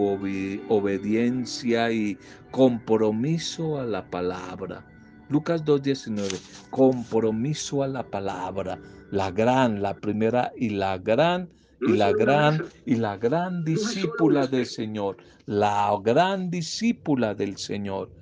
obediencia 0.68 1.90
y 1.92 2.18
compromiso 2.50 3.78
a 3.80 3.84
la 3.84 4.04
palabra. 4.04 4.84
Lucas 5.32 5.64
2.19, 5.64 6.68
compromiso 6.68 7.82
a 7.82 7.88
la 7.88 8.02
palabra, 8.02 8.78
la 9.10 9.30
gran, 9.30 9.80
la 9.80 9.94
primera 9.94 10.52
y 10.54 10.68
la 10.68 10.98
gran 10.98 11.48
y 11.80 11.92
la 11.92 12.12
gran 12.12 12.62
y 12.84 12.96
la 12.96 13.16
gran 13.16 13.64
discípula 13.64 14.46
del 14.46 14.66
Señor, 14.66 15.16
la 15.46 15.98
gran 16.04 16.50
discípula 16.50 17.34
del 17.34 17.56
Señor. 17.56 18.12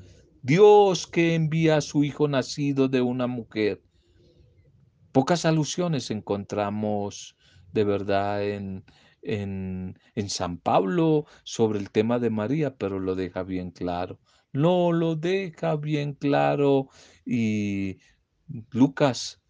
Dios 0.42 1.09
que 1.09 1.35
envía 1.35 1.79
a 1.79 1.81
su 1.81 2.05
Hijo 2.05 2.29
nacido 2.29 2.87
de 2.87 3.01
una 3.01 3.27
mujer. 3.27 3.83
Pocas 5.11 5.44
alusiones 5.44 6.12
encontramos 6.12 7.37
de 7.73 7.83
verdad 7.83 8.44
en, 8.44 8.85
en, 9.23 9.99
en, 10.14 10.31
San 10.31 10.59
Pablo 10.59 11.27
sobre 11.42 11.81
el 11.81 11.90
tema 11.90 12.20
de 12.20 12.31
María, 12.31 12.77
pero 12.77 13.01
lo 13.01 13.16
deja 13.16 13.42
bien 13.42 13.73
claro. 13.73 14.20
No 14.53 14.93
lo 14.93 15.17
deja 15.17 15.77
bien 15.77 16.15
claro 16.15 16.89
y 17.25 17.99
Lucas 18.71 19.41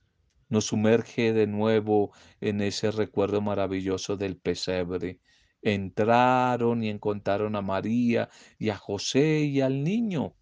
nos 0.48 0.66
sumerge 0.66 1.32
de 1.32 1.46
nuevo 1.46 2.12
en 2.40 2.60
ese 2.60 2.90
recuerdo 2.90 3.40
maravilloso 3.40 4.16
del 4.16 4.36
pesebre. 4.36 5.20
Entraron 5.62 6.82
y 6.82 6.88
encontraron 6.88 7.56
a 7.56 7.62
María 7.62 8.28
y 8.58 8.70
a 8.70 8.76
José 8.76 9.40
y 9.40 9.60
al 9.60 9.82
niño 9.84 10.34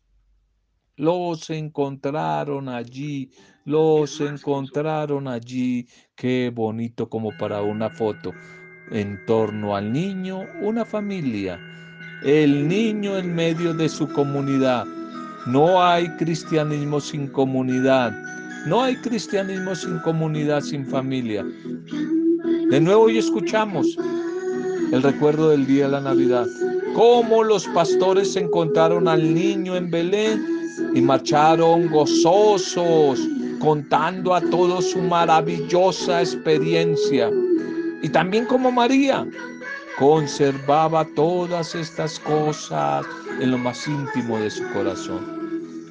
los 0.98 1.48
encontraron 1.50 2.68
allí, 2.68 3.30
los 3.64 4.20
encontraron 4.20 5.28
allí. 5.28 5.86
Qué 6.14 6.50
bonito 6.52 7.08
como 7.08 7.30
para 7.38 7.62
una 7.62 7.88
foto. 7.88 8.32
En 8.90 9.24
torno 9.24 9.76
al 9.76 9.92
niño, 9.92 10.40
una 10.60 10.84
familia. 10.84 11.60
El 12.24 12.66
niño 12.66 13.16
en 13.16 13.34
medio 13.34 13.72
de 13.72 13.88
su 13.88 14.08
comunidad. 14.08 14.84
No 15.46 15.80
hay 15.80 16.08
cristianismo 16.16 17.00
sin 17.00 17.28
comunidad. 17.28 18.12
No 18.66 18.82
hay 18.82 18.96
cristianismo 18.96 19.74
sin 19.76 20.00
comunidad, 20.00 20.62
sin 20.62 20.84
familia. 20.84 21.46
De 22.70 22.80
nuevo 22.80 23.04
hoy 23.04 23.18
escuchamos 23.18 23.96
el 24.92 25.00
recuerdo 25.00 25.50
del 25.50 25.64
día 25.66 25.86
de 25.86 25.92
la 25.92 26.00
Navidad. 26.00 26.46
Cómo 26.94 27.44
los 27.44 27.66
pastores 27.68 28.34
encontraron 28.34 29.06
al 29.06 29.32
niño 29.32 29.76
en 29.76 29.88
Belén 29.88 30.44
y 30.94 31.00
marcharon 31.00 31.88
gozosos, 31.88 33.20
contando 33.60 34.34
a 34.34 34.40
todos 34.40 34.90
su 34.90 34.98
maravillosa 34.98 36.20
experiencia. 36.20 37.30
Y 38.02 38.08
también 38.08 38.44
como 38.46 38.72
María, 38.72 39.24
conservaba 39.98 41.04
todas 41.14 41.74
estas 41.74 42.18
cosas 42.20 43.04
en 43.40 43.50
lo 43.50 43.58
más 43.58 43.86
íntimo 43.86 44.38
de 44.38 44.50
su 44.50 44.62
corazón. 44.72 45.38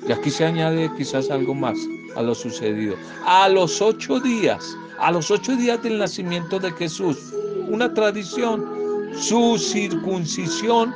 Y 0.08 0.12
aquí 0.12 0.30
se 0.30 0.46
añade 0.46 0.90
quizás 0.98 1.30
algo 1.30 1.54
más 1.54 1.78
a 2.16 2.22
lo 2.22 2.34
sucedido. 2.34 2.96
A 3.26 3.50
los 3.50 3.82
ocho 3.82 4.20
días, 4.20 4.78
a 5.00 5.12
los 5.12 5.30
ocho 5.30 5.56
días 5.56 5.84
del 5.84 6.00
nacimiento 6.00 6.60
de 6.60 6.72
Jesús, 6.72 7.34
una 7.68 7.94
tradición, 7.94 8.66
su 9.14 9.58
circuncisión 9.58 10.94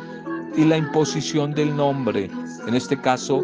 y 0.55 0.65
la 0.65 0.77
imposición 0.77 1.53
del 1.53 1.75
nombre, 1.75 2.29
en 2.67 2.75
este 2.75 2.99
caso 2.99 3.43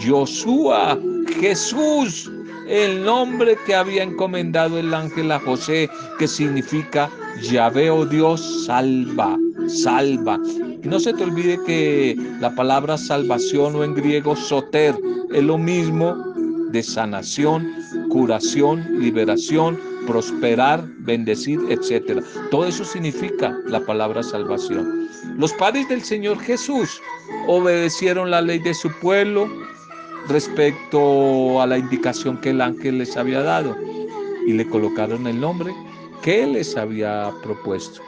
Josué, 0.00 0.98
Jesús, 1.40 2.30
el 2.72 3.04
nombre 3.04 3.58
que 3.66 3.74
había 3.74 4.02
encomendado 4.02 4.78
el 4.78 4.94
ángel 4.94 5.30
a 5.30 5.38
José, 5.38 5.90
que 6.18 6.26
significa 6.26 7.10
Yahvé 7.42 7.90
o 7.90 8.06
Dios 8.06 8.64
salva, 8.64 9.36
salva. 9.68 10.38
No 10.82 10.98
se 10.98 11.12
te 11.12 11.24
olvide 11.24 11.60
que 11.66 12.16
la 12.40 12.54
palabra 12.54 12.96
salvación 12.96 13.76
o 13.76 13.84
en 13.84 13.94
griego 13.94 14.34
soter 14.34 14.94
es 15.34 15.42
lo 15.42 15.58
mismo 15.58 16.16
de 16.70 16.82
sanación, 16.82 17.70
curación, 18.08 18.82
liberación, 18.98 19.78
prosperar, 20.06 20.82
bendecir, 21.00 21.60
etc. 21.68 22.24
Todo 22.50 22.64
eso 22.64 22.86
significa 22.86 23.54
la 23.66 23.80
palabra 23.80 24.22
salvación. 24.22 25.10
Los 25.36 25.52
padres 25.52 25.88
del 25.90 26.02
Señor 26.02 26.40
Jesús 26.40 27.02
obedecieron 27.46 28.30
la 28.30 28.40
ley 28.40 28.60
de 28.60 28.72
su 28.72 28.90
pueblo, 29.00 29.46
respecto 30.28 31.60
a 31.60 31.66
la 31.66 31.78
indicación 31.78 32.38
que 32.38 32.50
el 32.50 32.60
ángel 32.60 32.98
les 32.98 33.16
había 33.16 33.42
dado 33.42 33.76
y 34.46 34.52
le 34.52 34.66
colocaron 34.66 35.26
el 35.26 35.40
nombre 35.40 35.72
que 36.22 36.46
les 36.46 36.76
había 36.76 37.32
propuesto. 37.42 38.00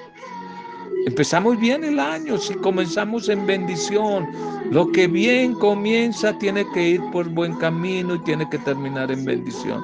Empezamos 1.06 1.58
bien 1.60 1.84
el 1.84 2.00
año, 2.00 2.38
si 2.38 2.54
comenzamos 2.54 3.28
en 3.28 3.46
bendición, 3.46 4.26
lo 4.70 4.90
que 4.90 5.06
bien 5.06 5.52
comienza 5.54 6.36
tiene 6.38 6.64
que 6.72 6.90
ir 6.90 7.00
por 7.12 7.28
buen 7.28 7.54
camino 7.56 8.14
y 8.14 8.18
tiene 8.20 8.48
que 8.48 8.58
terminar 8.58 9.10
en 9.10 9.24
bendición. 9.24 9.82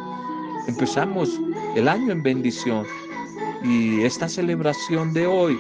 Empezamos 0.66 1.38
el 1.76 1.88
año 1.88 2.12
en 2.12 2.22
bendición 2.22 2.86
y 3.62 4.00
esta 4.00 4.28
celebración 4.28 5.12
de 5.12 5.26
hoy 5.26 5.58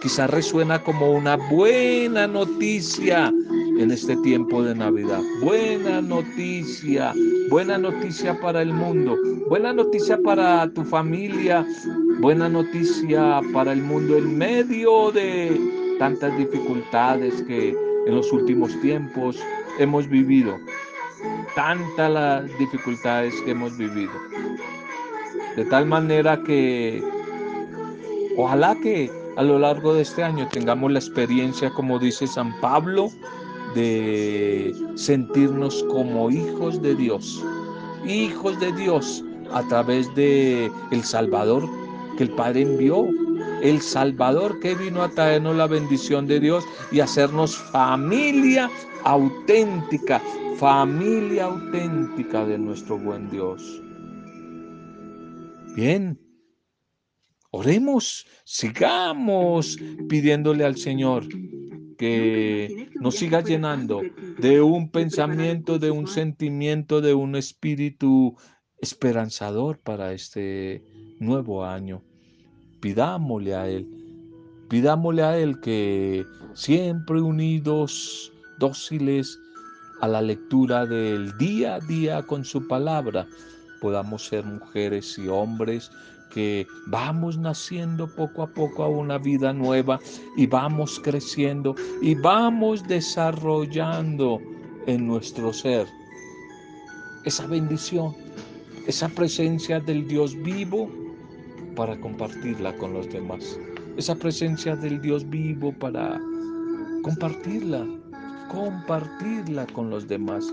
quizás 0.00 0.30
resuena 0.30 0.82
como 0.82 1.12
una 1.12 1.36
buena 1.36 2.26
noticia 2.26 3.32
en 3.78 3.90
este 3.90 4.16
tiempo 4.18 4.62
de 4.62 4.74
Navidad. 4.74 5.20
Buena 5.40 6.00
noticia, 6.00 7.12
buena 7.50 7.78
noticia 7.78 8.38
para 8.40 8.62
el 8.62 8.72
mundo, 8.72 9.16
buena 9.48 9.72
noticia 9.72 10.18
para 10.22 10.70
tu 10.72 10.84
familia, 10.84 11.66
buena 12.20 12.48
noticia 12.48 13.40
para 13.52 13.72
el 13.72 13.82
mundo 13.82 14.16
en 14.16 14.38
medio 14.38 15.10
de 15.12 15.60
tantas 15.98 16.36
dificultades 16.36 17.42
que 17.42 17.76
en 18.06 18.14
los 18.14 18.32
últimos 18.32 18.78
tiempos 18.80 19.38
hemos 19.78 20.08
vivido. 20.08 20.58
Tantas 21.54 22.10
las 22.10 22.58
dificultades 22.58 23.34
que 23.44 23.52
hemos 23.52 23.76
vivido. 23.76 24.12
De 25.56 25.64
tal 25.64 25.86
manera 25.86 26.42
que 26.42 27.02
ojalá 28.36 28.76
que 28.82 29.10
a 29.36 29.42
lo 29.42 29.58
largo 29.58 29.94
de 29.94 30.02
este 30.02 30.22
año 30.22 30.48
tengamos 30.48 30.92
la 30.92 30.98
experiencia, 30.98 31.70
como 31.70 31.98
dice 31.98 32.26
San 32.26 32.58
Pablo, 32.60 33.10
de 33.74 34.74
sentirnos 34.94 35.84
como 35.84 36.30
hijos 36.30 36.80
de 36.80 36.94
Dios, 36.94 37.42
hijos 38.06 38.58
de 38.60 38.72
Dios 38.72 39.24
a 39.52 39.62
través 39.68 40.12
de 40.14 40.70
el 40.90 41.02
Salvador 41.02 41.68
que 42.16 42.24
el 42.24 42.30
Padre 42.30 42.62
envió, 42.62 43.08
el 43.62 43.80
Salvador 43.80 44.60
que 44.60 44.74
vino 44.74 45.02
a 45.02 45.08
traernos 45.10 45.56
la 45.56 45.66
bendición 45.66 46.26
de 46.26 46.40
Dios 46.40 46.64
y 46.92 47.00
hacernos 47.00 47.56
familia 47.56 48.70
auténtica, 49.04 50.20
familia 50.56 51.46
auténtica 51.46 52.44
de 52.44 52.58
nuestro 52.58 52.98
buen 52.98 53.28
Dios. 53.30 53.82
Bien, 55.74 56.18
oremos, 57.50 58.26
sigamos 58.44 59.76
pidiéndole 60.08 60.64
al 60.64 60.76
Señor 60.76 61.26
que 61.96 62.90
nos 63.00 63.16
siga 63.16 63.40
llenando 63.40 64.02
de 64.38 64.60
un 64.60 64.90
pensamiento, 64.90 65.78
de 65.78 65.90
un 65.90 66.06
sentimiento, 66.06 67.00
de 67.00 67.14
un 67.14 67.36
espíritu 67.36 68.36
esperanzador 68.80 69.78
para 69.78 70.12
este 70.12 70.84
nuevo 71.20 71.64
año. 71.64 72.02
Pidámosle 72.80 73.54
a 73.54 73.68
Él, 73.68 73.88
pidámosle 74.68 75.22
a 75.22 75.38
Él 75.38 75.60
que 75.60 76.24
siempre 76.54 77.20
unidos, 77.20 78.32
dóciles 78.58 79.38
a 80.00 80.08
la 80.08 80.20
lectura 80.20 80.86
del 80.86 81.36
día 81.38 81.76
a 81.76 81.80
día 81.80 82.22
con 82.22 82.44
su 82.44 82.66
palabra, 82.68 83.26
podamos 83.80 84.26
ser 84.26 84.44
mujeres 84.44 85.18
y 85.18 85.28
hombres 85.28 85.90
que 86.30 86.66
vamos 86.86 87.38
naciendo 87.38 88.06
poco 88.14 88.42
a 88.42 88.46
poco 88.48 88.82
a 88.82 88.88
una 88.88 89.18
vida 89.18 89.52
nueva 89.52 90.00
y 90.36 90.46
vamos 90.46 91.00
creciendo 91.00 91.74
y 92.02 92.14
vamos 92.14 92.86
desarrollando 92.86 94.40
en 94.86 95.06
nuestro 95.06 95.52
ser 95.52 95.86
esa 97.24 97.46
bendición, 97.46 98.14
esa 98.86 99.08
presencia 99.08 99.80
del 99.80 100.06
Dios 100.06 100.36
vivo 100.42 100.90
para 101.74 101.98
compartirla 102.00 102.76
con 102.76 102.92
los 102.92 103.10
demás. 103.10 103.58
Esa 103.96 104.14
presencia 104.14 104.76
del 104.76 105.00
Dios 105.00 105.28
vivo 105.30 105.72
para 105.72 106.20
compartirla, 107.02 107.86
compartirla 108.50 109.66
con 109.68 109.88
los 109.88 110.06
demás. 110.06 110.52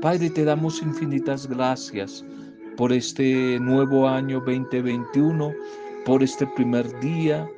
Padre, 0.00 0.30
te 0.30 0.44
damos 0.44 0.82
infinitas 0.82 1.46
gracias 1.46 2.24
por 2.76 2.92
este 2.92 3.58
nuevo 3.60 4.08
año 4.08 4.40
2021, 4.40 5.52
por 6.04 6.22
este 6.22 6.46
primer 6.46 6.98
día, 7.00 7.48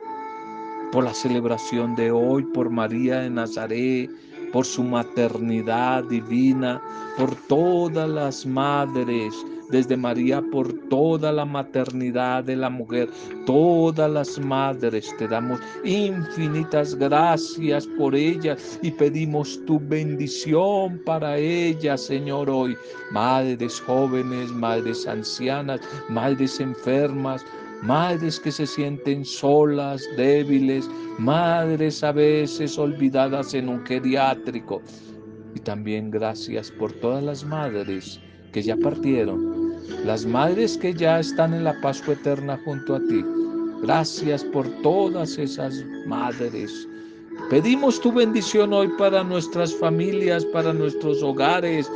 por 0.93 1.05
la 1.05 1.15
celebración 1.15 1.95
de 1.95 2.11
hoy, 2.11 2.43
por 2.45 2.71
María 2.71 3.21
de 3.21 3.31
Nazaret, 3.31 4.11
por 4.53 4.65
su 4.65 4.83
maternidad 4.85 6.05
divina, 6.05 6.81
por 7.17 7.35
todas 7.49 8.09
las 8.09 8.47
madres 8.47 9.35
desde 9.71 9.97
María 9.97 10.43
por 10.53 10.73
toda 10.89 11.33
la 11.33 11.45
maternidad 11.45 12.45
de 12.45 12.57
la 12.57 12.71
mujer, 12.71 13.09
todas 13.47 14.11
las 14.11 14.39
madres. 14.39 15.15
Te 15.19 15.29
damos 15.29 15.61
infinitas 15.85 16.95
gracias 16.95 17.87
por 17.99 18.15
ellas 18.15 18.79
y 18.83 18.91
pedimos 18.91 19.61
tu 19.67 19.81
bendición 19.81 21.01
para 21.05 21.37
ellas, 21.39 22.03
Señor, 22.03 22.51
hoy. 22.51 22.77
Madres 23.12 23.81
jóvenes, 23.81 24.51
madres 24.51 25.07
ancianas, 25.07 25.81
madres 26.09 26.61
enfermas, 26.61 27.45
madres 27.83 28.41
que 28.41 28.51
se 28.51 28.67
sienten 28.67 29.25
solas, 29.25 30.03
débiles, 30.17 30.89
madres 31.19 32.03
a 32.03 32.12
veces 32.12 32.79
olvidadas 32.79 33.55
en 33.55 33.69
un 33.69 33.85
geriátrico. 33.85 34.83
Y 35.55 35.61
también 35.61 36.11
gracias 36.11 36.71
por 36.71 36.93
todas 36.93 37.23
las 37.23 37.45
madres 37.45 38.21
que 38.53 38.62
ya 38.62 38.77
partieron, 38.77 39.54
las 40.05 40.24
madres 40.26 40.78
que 40.78 40.95
ya 40.95 41.20
están 41.20 41.55
en 41.55 41.64
la 41.64 41.80
Pascua 41.80 42.14
eterna 42.14 42.61
junto 42.64 42.97
a 42.97 43.01
ti. 43.01 43.24
Gracias 43.82 44.45
por 44.45 44.66
todas 44.82 45.39
esas 45.39 45.85
madres. 46.07 46.89
Pedimos 47.51 48.01
tu 48.01 48.12
bendición 48.12 48.72
hoy 48.72 48.89
para 48.97 49.22
nuestras 49.22 49.74
familias, 49.74 50.45
para 50.47 50.72
nuestros 50.72 51.22
hogares. 51.22 51.91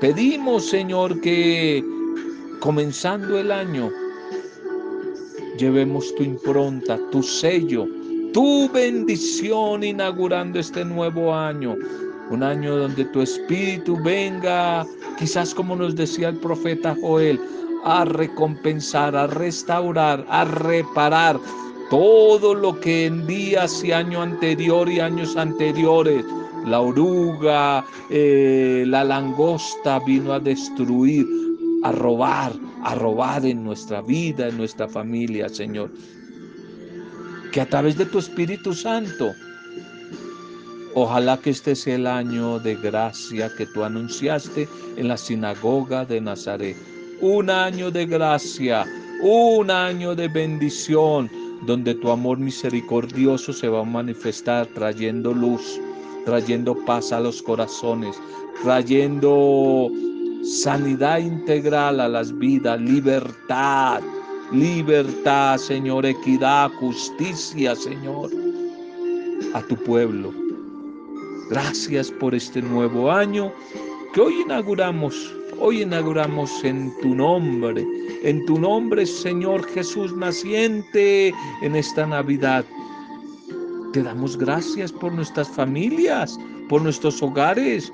Pedimos, 0.00 0.66
Señor, 0.66 1.20
que 1.20 1.84
comenzando 2.60 3.38
el 3.38 3.52
año, 3.52 3.90
llevemos 5.58 6.14
tu 6.14 6.22
impronta, 6.22 6.98
tu 7.10 7.22
sello, 7.22 7.86
tu 8.32 8.70
bendición 8.70 9.84
inaugurando 9.84 10.58
este 10.58 10.84
nuevo 10.84 11.34
año. 11.34 11.76
Un 12.32 12.42
año 12.42 12.74
donde 12.78 13.04
tu 13.04 13.20
espíritu 13.20 14.02
venga, 14.02 14.86
quizás 15.18 15.54
como 15.54 15.76
nos 15.76 15.94
decía 15.94 16.30
el 16.30 16.36
profeta 16.36 16.96
Joel, 16.98 17.38
a 17.84 18.06
recompensar, 18.06 19.14
a 19.14 19.26
restaurar, 19.26 20.24
a 20.30 20.46
reparar 20.46 21.38
todo 21.90 22.54
lo 22.54 22.80
que 22.80 23.04
en 23.04 23.26
días 23.26 23.84
y 23.84 23.92
año 23.92 24.22
anterior 24.22 24.88
y 24.88 24.98
años 24.98 25.36
anteriores 25.36 26.24
la 26.64 26.80
oruga, 26.80 27.84
eh, 28.08 28.84
la 28.86 29.04
langosta 29.04 29.98
vino 29.98 30.32
a 30.32 30.40
destruir, 30.40 31.26
a 31.82 31.92
robar, 31.92 32.54
a 32.82 32.94
robar 32.94 33.44
en 33.44 33.62
nuestra 33.62 34.00
vida, 34.00 34.48
en 34.48 34.56
nuestra 34.56 34.88
familia, 34.88 35.50
Señor. 35.50 35.90
Que 37.52 37.60
a 37.60 37.68
través 37.68 37.98
de 37.98 38.06
tu 38.06 38.18
Espíritu 38.20 38.72
Santo, 38.72 39.34
ojalá 40.94 41.38
que 41.38 41.50
este 41.50 41.74
sea 41.74 41.96
el 41.96 42.06
año 42.06 42.58
de 42.58 42.76
gracia 42.76 43.50
que 43.56 43.66
tú 43.66 43.84
anunciaste 43.84 44.68
en 44.96 45.08
la 45.08 45.16
sinagoga 45.16 46.04
de 46.04 46.20
Nazaret. 46.20 46.76
Un 47.20 47.50
año 47.50 47.90
de 47.90 48.06
gracia, 48.06 48.84
un 49.22 49.70
año 49.70 50.14
de 50.14 50.28
bendición, 50.28 51.30
donde 51.66 51.94
tu 51.94 52.10
amor 52.10 52.38
misericordioso 52.38 53.52
se 53.52 53.68
va 53.68 53.80
a 53.80 53.84
manifestar 53.84 54.66
trayendo 54.66 55.32
luz, 55.32 55.80
trayendo 56.24 56.74
paz 56.84 57.12
a 57.12 57.20
los 57.20 57.40
corazones, 57.42 58.16
trayendo 58.62 59.88
sanidad 60.42 61.18
integral 61.18 62.00
a 62.00 62.08
las 62.08 62.36
vidas, 62.36 62.80
libertad, 62.80 64.02
libertad, 64.52 65.56
Señor, 65.56 66.04
equidad, 66.04 66.70
justicia, 66.80 67.76
Señor, 67.76 68.30
a 69.54 69.62
tu 69.62 69.76
pueblo. 69.76 70.41
Gracias 71.52 72.10
por 72.10 72.34
este 72.34 72.62
nuevo 72.62 73.12
año 73.12 73.52
que 74.14 74.22
hoy 74.22 74.40
inauguramos, 74.40 75.36
hoy 75.60 75.82
inauguramos 75.82 76.64
en 76.64 76.90
tu 77.02 77.14
nombre, 77.14 77.86
en 78.22 78.46
tu 78.46 78.58
nombre, 78.58 79.04
Señor 79.04 79.62
Jesús 79.68 80.16
naciente 80.16 81.34
en 81.60 81.76
esta 81.76 82.06
Navidad. 82.06 82.64
Te 83.92 84.02
damos 84.02 84.38
gracias 84.38 84.90
por 84.90 85.12
nuestras 85.12 85.46
familias, 85.50 86.40
por 86.70 86.80
nuestros 86.80 87.22
hogares, 87.22 87.92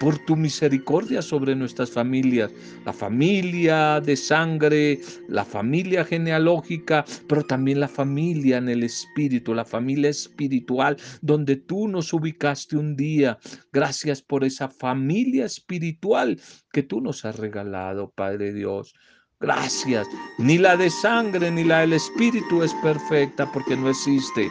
por 0.00 0.18
tu 0.18 0.34
misericordia 0.34 1.20
sobre 1.20 1.54
nuestras 1.54 1.90
familias, 1.90 2.50
la 2.86 2.92
familia 2.92 4.00
de 4.00 4.16
sangre, 4.16 4.98
la 5.28 5.44
familia 5.44 6.04
genealógica, 6.04 7.04
pero 7.28 7.44
también 7.44 7.80
la 7.80 7.88
familia 7.88 8.56
en 8.56 8.70
el 8.70 8.82
espíritu, 8.82 9.52
la 9.52 9.66
familia 9.66 10.08
espiritual, 10.08 10.96
donde 11.20 11.56
tú 11.56 11.86
nos 11.86 12.14
ubicaste 12.14 12.78
un 12.78 12.96
día. 12.96 13.38
Gracias 13.72 14.22
por 14.22 14.42
esa 14.42 14.70
familia 14.70 15.44
espiritual 15.44 16.40
que 16.72 16.82
tú 16.82 17.02
nos 17.02 17.26
has 17.26 17.38
regalado, 17.38 18.10
Padre 18.10 18.54
Dios. 18.54 18.94
Gracias. 19.38 20.06
Ni 20.38 20.56
la 20.56 20.76
de 20.76 20.88
sangre 20.88 21.50
ni 21.50 21.64
la 21.64 21.80
del 21.80 21.92
espíritu 21.94 22.62
es 22.62 22.72
perfecta 22.82 23.50
porque 23.52 23.76
no 23.76 23.90
existe. 23.90 24.50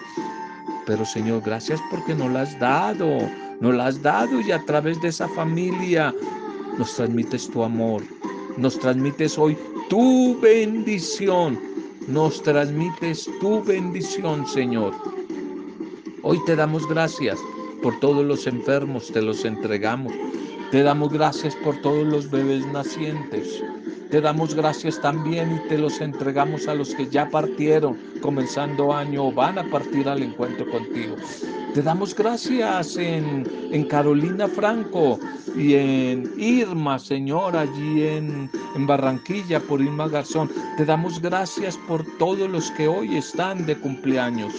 Pero 0.90 1.06
Señor, 1.06 1.44
gracias 1.46 1.80
porque 1.92 2.16
nos 2.16 2.32
la 2.32 2.42
has 2.42 2.60
dado 2.60 3.06
nos 3.60 3.76
la 3.76 3.88
has 3.88 4.02
dado 4.02 4.40
y 4.42 4.52
a 4.52 4.64
través 4.66 5.00
de 5.02 5.10
esa 5.10 5.28
familia 5.30 6.14
nos 6.78 6.96
transmites 6.96 7.50
tu 7.50 7.64
amor, 7.64 8.02
nos 8.58 8.80
transmites 8.80 9.38
hoy 9.38 9.58
tu 9.90 10.40
bendición, 10.40 11.60
nos 12.08 12.42
transmites 12.42 13.30
tu 13.40 13.62
bendición, 13.64 14.48
Señor. 14.48 14.94
Hoy 16.24 16.40
te 16.46 16.56
damos 16.56 16.88
gracias 16.88 17.38
por 17.84 18.00
todos 18.00 18.26
los 18.26 18.48
enfermos, 18.48 19.12
te 19.12 19.22
los 19.22 19.46
entregamos. 19.46 20.14
Te 20.72 20.84
damos 20.84 21.12
gracias 21.12 21.56
por 21.58 21.76
todos 21.82 22.06
los 22.08 22.30
bebés 22.30 22.66
nacientes. 22.68 23.62
Te 24.10 24.22
damos 24.22 24.56
gracias 24.56 25.00
también 25.00 25.56
y 25.56 25.70
te 25.70 25.78
los 25.78 26.02
entregamos 26.02 26.68
a 26.68 26.74
los 26.74 26.96
que 26.96 27.08
ya 27.08 27.30
partieron, 27.30 27.96
comenzando 28.22 28.92
año 28.92 29.28
o 29.28 29.32
van 29.32 29.60
a 29.60 29.70
partir 29.70 30.10
al 30.10 30.24
encuentro 30.24 30.68
contigo. 30.72 31.16
Te 31.76 31.84
damos 31.84 32.16
gracias 32.16 32.98
en, 32.98 33.48
en 33.72 33.84
Carolina 33.84 34.48
Franco 34.48 35.20
y 35.56 35.76
en 35.76 36.34
Irma, 36.40 36.98
Señor, 36.98 37.56
allí 37.56 38.08
en, 38.08 38.50
en 38.76 38.88
Barranquilla, 38.88 39.60
por 39.60 39.80
Irma 39.80 40.08
Garzón. 40.08 40.50
Te 40.78 40.86
damos 40.86 41.22
gracias 41.22 41.78
por 41.88 42.04
todos 42.18 42.50
los 42.50 42.72
que 42.72 42.88
hoy 42.88 43.16
están 43.16 43.68
de 43.68 43.78
cumpleaños. 43.78 44.54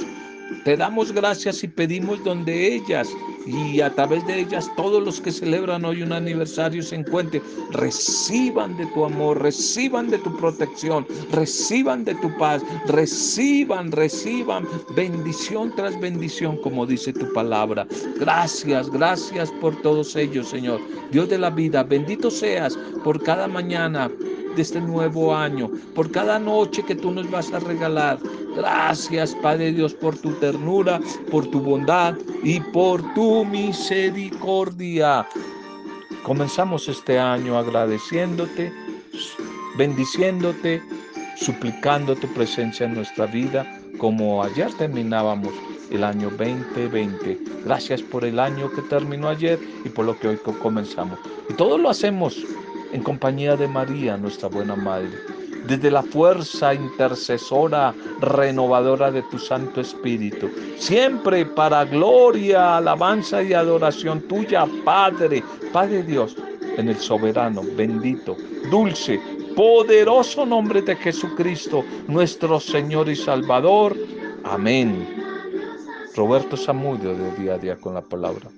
Te 0.65 0.77
damos 0.77 1.13
gracias 1.13 1.65
y 1.65 1.69
pedimos 1.69 2.23
donde 2.23 2.75
ellas 2.75 3.09
y 3.47 3.81
a 3.81 3.95
través 3.95 4.27
de 4.27 4.41
ellas 4.41 4.71
todos 4.77 5.03
los 5.03 5.21
que 5.21 5.33
celebran 5.33 5.85
hoy 5.85 6.03
un 6.03 6.13
aniversario 6.13 6.83
se 6.83 6.97
encuentren, 6.97 7.43
reciban 7.71 8.77
de 8.77 8.87
tu 8.87 9.05
amor, 9.05 9.43
reciban 9.43 10.11
de 10.11 10.19
tu 10.19 10.37
protección, 10.37 11.07
reciban 11.33 12.05
de 12.05 12.15
tu 12.17 12.37
paz, 12.37 12.63
reciban, 12.87 13.91
reciban 13.91 14.67
bendición 14.95 15.73
tras 15.75 15.99
bendición, 15.99 16.59
como 16.59 16.87
dice 16.87 17.13
tu 17.13 17.33
palabra. 17.33 17.87
Gracias, 18.19 18.91
gracias 18.91 19.51
por 19.61 19.81
todos 19.83 20.15
ellos, 20.17 20.49
Señor. 20.49 20.81
Dios 21.11 21.29
de 21.29 21.39
la 21.39 21.51
vida, 21.51 21.83
bendito 21.83 22.31
seas 22.31 22.79
por 23.03 23.23
cada 23.23 23.49
mañana 23.49 24.11
de 24.57 24.63
este 24.63 24.81
nuevo 24.81 25.35
año, 25.35 25.71
por 25.95 26.11
cada 26.11 26.39
noche 26.39 26.83
que 26.83 26.95
tú 26.95 27.11
nos 27.11 27.31
vas 27.31 27.53
a 27.53 27.61
regalar. 27.61 28.19
Gracias, 28.57 29.35
Padre 29.43 29.73
Dios, 29.73 29.95
por 29.95 30.17
tu 30.19 30.33
ternura, 30.35 31.01
por 31.31 31.47
tu 31.47 31.61
bondad 31.61 32.15
y 32.43 32.61
por 32.61 33.03
tu 33.15 33.45
misericordia. 33.45 35.27
Comenzamos 36.23 36.89
este 36.89 37.19
año 37.19 37.57
agradeciéndote, 37.57 38.73
bendiciéndote, 39.77 40.83
suplicando 41.37 42.15
tu 42.15 42.27
presencia 42.29 42.87
en 42.87 42.95
nuestra 42.95 43.27
vida, 43.27 43.67
como 43.99 44.43
ayer 44.43 44.73
terminábamos 44.75 45.53
el 45.91 46.05
año 46.05 46.31
2020. 46.31 47.39
Gracias 47.65 48.03
por 48.03 48.25
el 48.25 48.39
año 48.39 48.71
que 48.71 48.83
terminó 48.83 49.29
ayer 49.29 49.59
y 49.85 49.89
por 49.89 50.05
lo 50.05 50.19
que 50.19 50.29
hoy 50.29 50.39
comenzamos. 50.63 51.19
Y 51.49 51.55
todo 51.55 51.79
lo 51.79 51.91
hacemos 51.91 52.37
en 52.93 53.03
compañía 53.03 53.57
de 53.57 53.69
María, 53.69 54.17
nuestra 54.17 54.49
buena 54.49 54.77
Madre, 54.77 55.11
desde 55.67 55.91
la 55.91 56.03
fuerza 56.03 56.75
intercesora, 56.75 57.95
renovadora 58.21 59.11
de 59.11 59.23
tu 59.23 59.39
Santo 59.39 59.81
Espíritu, 59.81 60.51
siempre 60.77 61.45
para 61.45 61.85
gloria, 61.85 62.79
alabanza 62.79 63.43
y 63.43 63.53
adoración 63.53 64.21
tuya, 64.23 64.67
Padre, 64.85 65.43
Padre 65.73 66.03
Dios, 66.03 66.37
en 66.77 66.89
el 66.89 66.97
soberano, 66.97 67.63
bendito, 67.77 68.37
dulce, 68.71 69.21
poderoso 69.55 70.47
nombre 70.47 70.83
de 70.83 70.97
Jesucristo, 70.97 71.85
nuestro 72.09 72.59
Señor 72.59 73.09
y 73.09 73.17
Salvador. 73.17 73.97
Amén. 74.45 75.07
Roberto 76.17 76.57
Samudio 76.57 77.15
de 77.15 77.37
día 77.37 77.55
a 77.55 77.59
día 77.59 77.77
con 77.77 77.95
la 77.95 78.03
palabra. 78.03 78.49